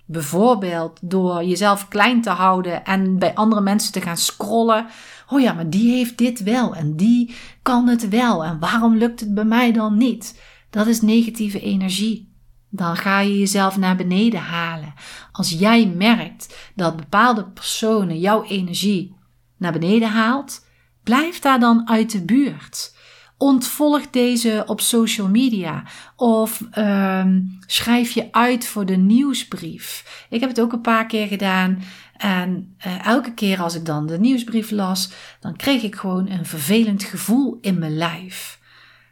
bijvoorbeeld 0.06 1.00
door 1.02 1.44
jezelf 1.44 1.88
klein 1.88 2.22
te 2.22 2.30
houden 2.30 2.86
en 2.86 3.20
bij 3.20 3.36
andere 3.36 3.62
mensen 3.62 3.92
te 3.92 4.02
gaan 4.02 4.18
scrollen. 4.18 4.86
Oh 5.30 5.40
ja, 5.40 5.54
maar 5.54 5.70
die 5.70 5.92
heeft 5.92 6.18
dit 6.18 6.44
wel 6.44 6.76
en 6.76 6.96
die 6.96 7.36
kan 7.62 7.88
het 7.88 8.10
wel 8.10 8.44
en 8.44 8.60
waarom 8.60 8.96
lukt 8.96 9.20
het 9.20 9.34
bij 9.34 9.46
mij 9.46 9.72
dan 9.72 9.98
niet? 9.98 10.42
Dat 10.70 10.88
is 10.88 11.02
negatieve 11.02 11.60
energie. 11.60 12.34
Dan 12.70 12.96
ga 12.96 13.20
je 13.20 13.40
jezelf 13.40 13.78
naar 13.78 13.96
beneden 13.96 14.42
halen. 14.42 14.94
Als 15.32 15.50
jij 15.50 15.88
merkt 15.88 16.72
dat 16.76 16.96
bepaalde 16.96 17.46
personen 17.46 18.20
jouw 18.20 18.44
energie 18.44 19.16
naar 19.58 19.72
beneden 19.72 20.10
haalt, 20.10 20.66
blijf 21.04 21.40
daar 21.40 21.60
dan 21.60 21.90
uit 21.90 22.12
de 22.12 22.26
buurt. 22.26 22.96
Ontvolg 23.38 24.10
deze 24.10 24.64
op 24.68 24.82
social 24.82 25.28
media 25.28 25.84
of 26.16 26.62
um, 26.78 27.58
schrijf 27.66 28.12
je 28.12 28.28
uit 28.32 28.68
voor 28.68 28.86
de 28.86 28.96
nieuwsbrief. 28.96 30.26
Ik 30.30 30.40
heb 30.40 30.50
het 30.50 30.62
ook 30.62 30.74
een 30.74 30.82
paar 30.82 31.06
keer 31.06 31.28
gedaan 31.28 31.82
en 32.18 32.76
uh, 32.88 33.06
elke 33.06 33.34
keer 33.34 33.62
als 33.62 33.76
ik 33.76 33.86
dan 33.86 34.08
de 34.08 34.20
nieuwsbrief 34.20 34.72
las, 34.72 35.12
dan 35.40 35.56
kreeg 35.56 35.84
ik 35.84 35.96
gewoon 35.96 36.30
een 36.30 36.46
vervelend 36.46 37.04
gevoel 37.04 37.58
in 37.62 37.80
mijn 37.80 37.98
lijf. 37.98 38.60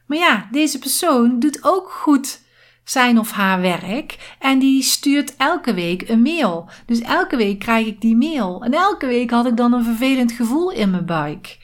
Maar 0.05 0.17
ja, 0.17 0.47
deze 0.51 0.79
persoon 0.79 1.39
doet 1.39 1.63
ook 1.63 1.89
goed 1.91 2.43
zijn 2.83 3.19
of 3.19 3.31
haar 3.31 3.61
werk 3.61 4.35
en 4.39 4.59
die 4.59 4.83
stuurt 4.83 5.35
elke 5.37 5.73
week 5.73 6.09
een 6.09 6.21
mail. 6.21 6.69
Dus 6.85 6.99
elke 6.99 7.37
week 7.37 7.59
krijg 7.59 7.87
ik 7.87 8.01
die 8.01 8.15
mail 8.15 8.63
en 8.63 8.73
elke 8.73 9.05
week 9.05 9.29
had 9.29 9.45
ik 9.45 9.57
dan 9.57 9.73
een 9.73 9.83
vervelend 9.83 10.31
gevoel 10.31 10.71
in 10.71 10.89
mijn 10.89 11.05
buik. 11.05 11.57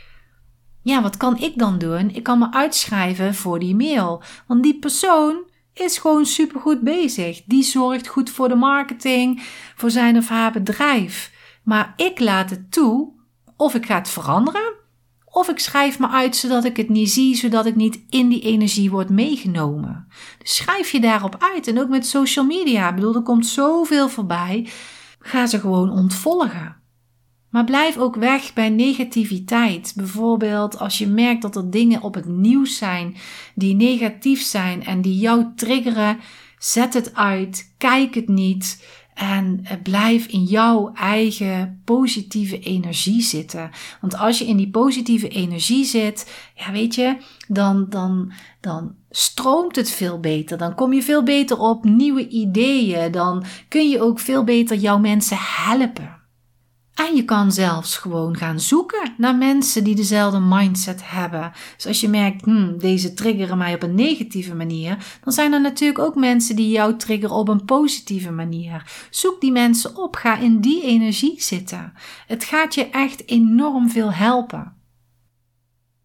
Ja, 0.83 1.01
wat 1.01 1.17
kan 1.17 1.37
ik 1.37 1.57
dan 1.57 1.77
doen? 1.77 2.09
Ik 2.09 2.23
kan 2.23 2.39
me 2.39 2.51
uitschrijven 2.51 3.35
voor 3.35 3.59
die 3.59 3.75
mail. 3.75 4.23
Want 4.47 4.63
die 4.63 4.79
persoon 4.79 5.43
is 5.73 5.97
gewoon 5.97 6.25
supergoed 6.25 6.81
bezig. 6.81 7.41
Die 7.45 7.63
zorgt 7.63 8.07
goed 8.07 8.29
voor 8.29 8.49
de 8.49 8.55
marketing, 8.55 9.43
voor 9.75 9.91
zijn 9.91 10.17
of 10.17 10.27
haar 10.27 10.51
bedrijf. 10.51 11.31
Maar 11.63 11.93
ik 11.95 12.19
laat 12.19 12.49
het 12.49 12.71
toe 12.71 13.13
of 13.57 13.75
ik 13.75 13.85
ga 13.85 13.95
het 13.95 14.09
veranderen 14.09 14.73
Of 15.25 15.49
ik 15.49 15.59
schrijf 15.59 15.99
me 15.99 16.07
uit 16.07 16.35
zodat 16.35 16.65
ik 16.65 16.77
het 16.77 16.89
niet 16.89 17.11
zie, 17.11 17.35
zodat 17.35 17.65
ik 17.65 17.75
niet 17.75 17.99
in 18.09 18.29
die 18.29 18.41
energie 18.41 18.91
word 18.91 19.09
meegenomen. 19.09 20.07
Dus 20.39 20.55
schrijf 20.55 20.91
je 20.91 20.99
daarop 20.99 21.35
uit. 21.39 21.67
En 21.67 21.79
ook 21.79 21.89
met 21.89 22.05
social 22.05 22.45
media. 22.45 22.89
Ik 22.89 22.95
bedoel, 22.95 23.15
er 23.15 23.21
komt 23.21 23.47
zoveel 23.47 24.09
voorbij. 24.09 24.69
Ga 25.19 25.45
ze 25.45 25.59
gewoon 25.59 25.89
ontvolgen. 25.89 26.80
Maar 27.51 27.63
blijf 27.63 27.97
ook 27.97 28.15
weg 28.15 28.53
bij 28.53 28.69
negativiteit. 28.69 29.93
Bijvoorbeeld 29.95 30.79
als 30.79 30.97
je 30.97 31.07
merkt 31.07 31.41
dat 31.41 31.55
er 31.55 31.69
dingen 31.69 32.01
op 32.01 32.13
het 32.13 32.25
nieuws 32.25 32.77
zijn 32.77 33.15
die 33.55 33.75
negatief 33.75 34.41
zijn 34.41 34.85
en 34.85 35.01
die 35.01 35.17
jou 35.17 35.45
triggeren, 35.55 36.19
zet 36.59 36.93
het 36.93 37.15
uit, 37.15 37.73
kijk 37.77 38.15
het 38.15 38.27
niet. 38.27 38.83
En 39.13 39.59
eh, 39.63 39.77
blijf 39.83 40.25
in 40.25 40.43
jouw 40.43 40.91
eigen 40.93 41.81
positieve 41.85 42.59
energie 42.59 43.21
zitten. 43.21 43.69
Want 44.01 44.17
als 44.17 44.39
je 44.39 44.47
in 44.47 44.57
die 44.57 44.69
positieve 44.69 45.27
energie 45.27 45.85
zit, 45.85 46.31
ja, 46.55 46.71
weet 46.71 46.95
je, 46.95 47.17
dan, 47.47 47.85
dan, 47.89 48.31
dan 48.61 48.95
stroomt 49.09 49.75
het 49.75 49.91
veel 49.91 50.19
beter. 50.19 50.57
Dan 50.57 50.75
kom 50.75 50.93
je 50.93 51.03
veel 51.03 51.23
beter 51.23 51.59
op 51.59 51.83
nieuwe 51.83 52.27
ideeën. 52.27 53.11
Dan 53.11 53.43
kun 53.67 53.89
je 53.89 54.01
ook 54.01 54.19
veel 54.19 54.43
beter 54.43 54.77
jouw 54.77 54.97
mensen 54.97 55.37
helpen. 55.39 56.20
En 57.07 57.15
je 57.15 57.25
kan 57.25 57.51
zelfs 57.51 57.97
gewoon 57.97 58.37
gaan 58.37 58.59
zoeken 58.59 59.13
naar 59.17 59.35
mensen 59.35 59.83
die 59.83 59.95
dezelfde 59.95 60.39
mindset 60.39 61.01
hebben. 61.03 61.51
Dus 61.75 61.85
als 61.85 62.01
je 62.01 62.09
merkt, 62.09 62.45
hmm, 62.45 62.77
deze 62.77 63.13
triggeren 63.13 63.57
mij 63.57 63.73
op 63.73 63.83
een 63.83 63.95
negatieve 63.95 64.55
manier, 64.55 64.97
dan 65.23 65.33
zijn 65.33 65.53
er 65.53 65.61
natuurlijk 65.61 65.99
ook 65.99 66.15
mensen 66.15 66.55
die 66.55 66.69
jou 66.69 66.97
triggeren 66.97 67.35
op 67.35 67.47
een 67.47 67.65
positieve 67.65 68.31
manier. 68.31 69.07
Zoek 69.09 69.41
die 69.41 69.51
mensen 69.51 69.97
op, 69.97 70.15
ga 70.15 70.37
in 70.37 70.59
die 70.59 70.83
energie 70.83 71.41
zitten. 71.41 71.93
Het 72.27 72.43
gaat 72.43 72.75
je 72.75 72.89
echt 72.89 73.29
enorm 73.29 73.89
veel 73.89 74.13
helpen. 74.13 74.73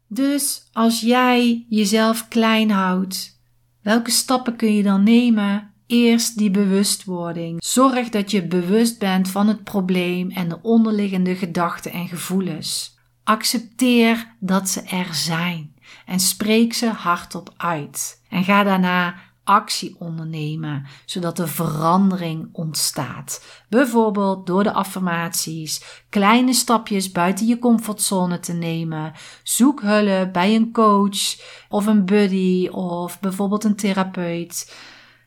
Dus 0.08 0.68
als 0.72 1.00
jij 1.00 1.66
jezelf 1.68 2.28
klein 2.28 2.70
houdt, 2.70 3.40
welke 3.82 4.10
stappen 4.10 4.56
kun 4.56 4.74
je 4.74 4.82
dan 4.82 5.02
nemen 5.02 5.74
Eerst 5.86 6.38
die 6.38 6.50
bewustwording. 6.50 7.64
Zorg 7.64 8.08
dat 8.08 8.30
je 8.30 8.46
bewust 8.46 8.98
bent 8.98 9.28
van 9.28 9.48
het 9.48 9.64
probleem 9.64 10.30
en 10.30 10.48
de 10.48 10.58
onderliggende 10.62 11.36
gedachten 11.36 11.92
en 11.92 12.08
gevoelens. 12.08 12.98
Accepteer 13.24 14.34
dat 14.40 14.68
ze 14.68 14.80
er 14.80 15.14
zijn 15.14 15.74
en 16.06 16.20
spreek 16.20 16.72
ze 16.72 16.86
hardop 16.86 17.52
uit. 17.56 18.22
En 18.28 18.44
ga 18.44 18.62
daarna 18.62 19.14
actie 19.44 19.96
ondernemen, 19.98 20.86
zodat 21.04 21.38
er 21.38 21.48
verandering 21.48 22.48
ontstaat. 22.52 23.44
Bijvoorbeeld 23.68 24.46
door 24.46 24.62
de 24.62 24.72
affirmaties, 24.72 26.02
kleine 26.08 26.52
stapjes 26.52 27.12
buiten 27.12 27.46
je 27.46 27.58
comfortzone 27.58 28.40
te 28.40 28.52
nemen. 28.52 29.12
Zoek 29.42 29.80
hulp 29.82 30.32
bij 30.32 30.54
een 30.54 30.72
coach 30.72 31.40
of 31.68 31.86
een 31.86 32.04
buddy 32.04 32.68
of 32.68 33.20
bijvoorbeeld 33.20 33.64
een 33.64 33.76
therapeut. 33.76 34.74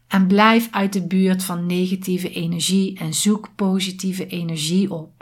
En 0.09 0.27
blijf 0.27 0.67
uit 0.71 0.93
de 0.93 1.07
buurt 1.07 1.43
van 1.43 1.65
negatieve 1.65 2.29
energie 2.29 2.99
en 2.99 3.13
zoek 3.13 3.49
positieve 3.55 4.27
energie 4.27 4.91
op. 4.91 5.19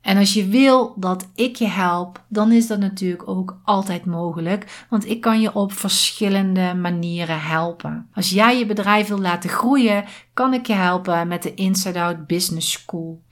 En 0.00 0.16
als 0.16 0.34
je 0.34 0.46
wil 0.46 0.94
dat 0.96 1.28
ik 1.34 1.56
je 1.56 1.66
help, 1.66 2.24
dan 2.28 2.52
is 2.52 2.66
dat 2.66 2.78
natuurlijk 2.78 3.28
ook 3.28 3.60
altijd 3.64 4.04
mogelijk, 4.04 4.86
want 4.90 5.06
ik 5.06 5.20
kan 5.20 5.40
je 5.40 5.54
op 5.54 5.72
verschillende 5.72 6.74
manieren 6.74 7.40
helpen. 7.40 8.08
Als 8.14 8.30
jij 8.30 8.58
je 8.58 8.66
bedrijf 8.66 9.08
wil 9.08 9.20
laten 9.20 9.50
groeien, 9.50 10.04
kan 10.34 10.54
ik 10.54 10.66
je 10.66 10.72
helpen 10.72 11.28
met 11.28 11.42
de 11.42 11.54
Inside 11.54 12.00
Out 12.00 12.26
Business 12.26 12.70
School. 12.70 13.22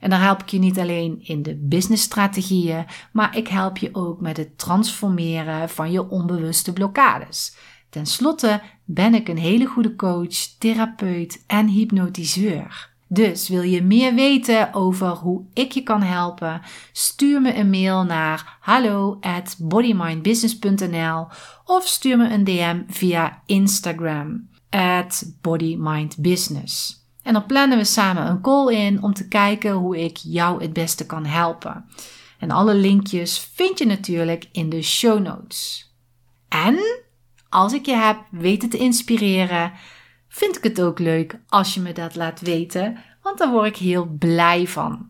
En 0.00 0.10
daar 0.10 0.22
help 0.22 0.40
ik 0.42 0.48
je 0.48 0.58
niet 0.58 0.78
alleen 0.78 1.18
in 1.22 1.42
de 1.42 1.56
businessstrategieën, 1.56 2.84
maar 3.12 3.36
ik 3.36 3.48
help 3.48 3.76
je 3.76 3.88
ook 3.92 4.20
met 4.20 4.36
het 4.36 4.58
transformeren 4.58 5.68
van 5.68 5.90
je 5.90 6.10
onbewuste 6.10 6.72
blokkades. 6.72 7.56
Ten 7.94 8.06
slotte 8.06 8.60
ben 8.84 9.14
ik 9.14 9.28
een 9.28 9.38
hele 9.38 9.66
goede 9.66 9.96
coach, 9.96 10.34
therapeut 10.58 11.44
en 11.46 11.66
hypnotiseur. 11.68 12.90
Dus 13.08 13.48
wil 13.48 13.62
je 13.62 13.82
meer 13.82 14.14
weten 14.14 14.74
over 14.74 15.08
hoe 15.08 15.44
ik 15.52 15.72
je 15.72 15.82
kan 15.82 16.02
helpen? 16.02 16.60
Stuur 16.92 17.40
me 17.40 17.54
een 17.54 17.70
mail 17.70 18.04
naar 18.04 18.56
hallo 18.60 19.18
at 19.20 19.56
bodymindbusiness.nl 19.58 21.26
of 21.64 21.86
stuur 21.86 22.16
me 22.16 22.30
een 22.30 22.44
DM 22.44 22.82
via 22.86 23.42
Instagram 23.46 24.48
at 24.70 25.34
bodymindbusiness. 25.40 27.02
En 27.22 27.32
dan 27.32 27.46
plannen 27.46 27.78
we 27.78 27.84
samen 27.84 28.26
een 28.26 28.40
call 28.40 28.74
in 28.74 29.02
om 29.02 29.14
te 29.14 29.28
kijken 29.28 29.72
hoe 29.72 30.04
ik 30.04 30.16
jou 30.16 30.62
het 30.62 30.72
beste 30.72 31.06
kan 31.06 31.24
helpen. 31.24 31.84
En 32.38 32.50
alle 32.50 32.74
linkjes 32.74 33.38
vind 33.38 33.78
je 33.78 33.86
natuurlijk 33.86 34.48
in 34.52 34.68
de 34.68 34.82
show 34.82 35.20
notes. 35.20 35.90
En 36.48 37.03
als 37.54 37.72
ik 37.72 37.86
je 37.86 37.94
heb 37.94 38.18
weten 38.30 38.68
te 38.68 38.76
inspireren, 38.76 39.72
vind 40.28 40.56
ik 40.56 40.62
het 40.62 40.82
ook 40.82 40.98
leuk 40.98 41.40
als 41.48 41.74
je 41.74 41.80
me 41.80 41.92
dat 41.92 42.14
laat 42.14 42.40
weten, 42.40 42.98
want 43.22 43.38
daar 43.38 43.50
word 43.50 43.66
ik 43.66 43.76
heel 43.76 44.06
blij 44.18 44.66
van. 44.66 45.06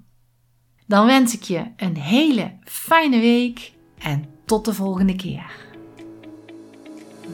Dan 0.86 1.06
wens 1.06 1.34
ik 1.34 1.42
je 1.42 1.64
een 1.76 1.96
hele 1.96 2.52
fijne 2.64 3.20
week 3.20 3.72
en 3.98 4.24
tot 4.44 4.64
de 4.64 4.74
volgende 4.74 5.16
keer. 5.16 5.52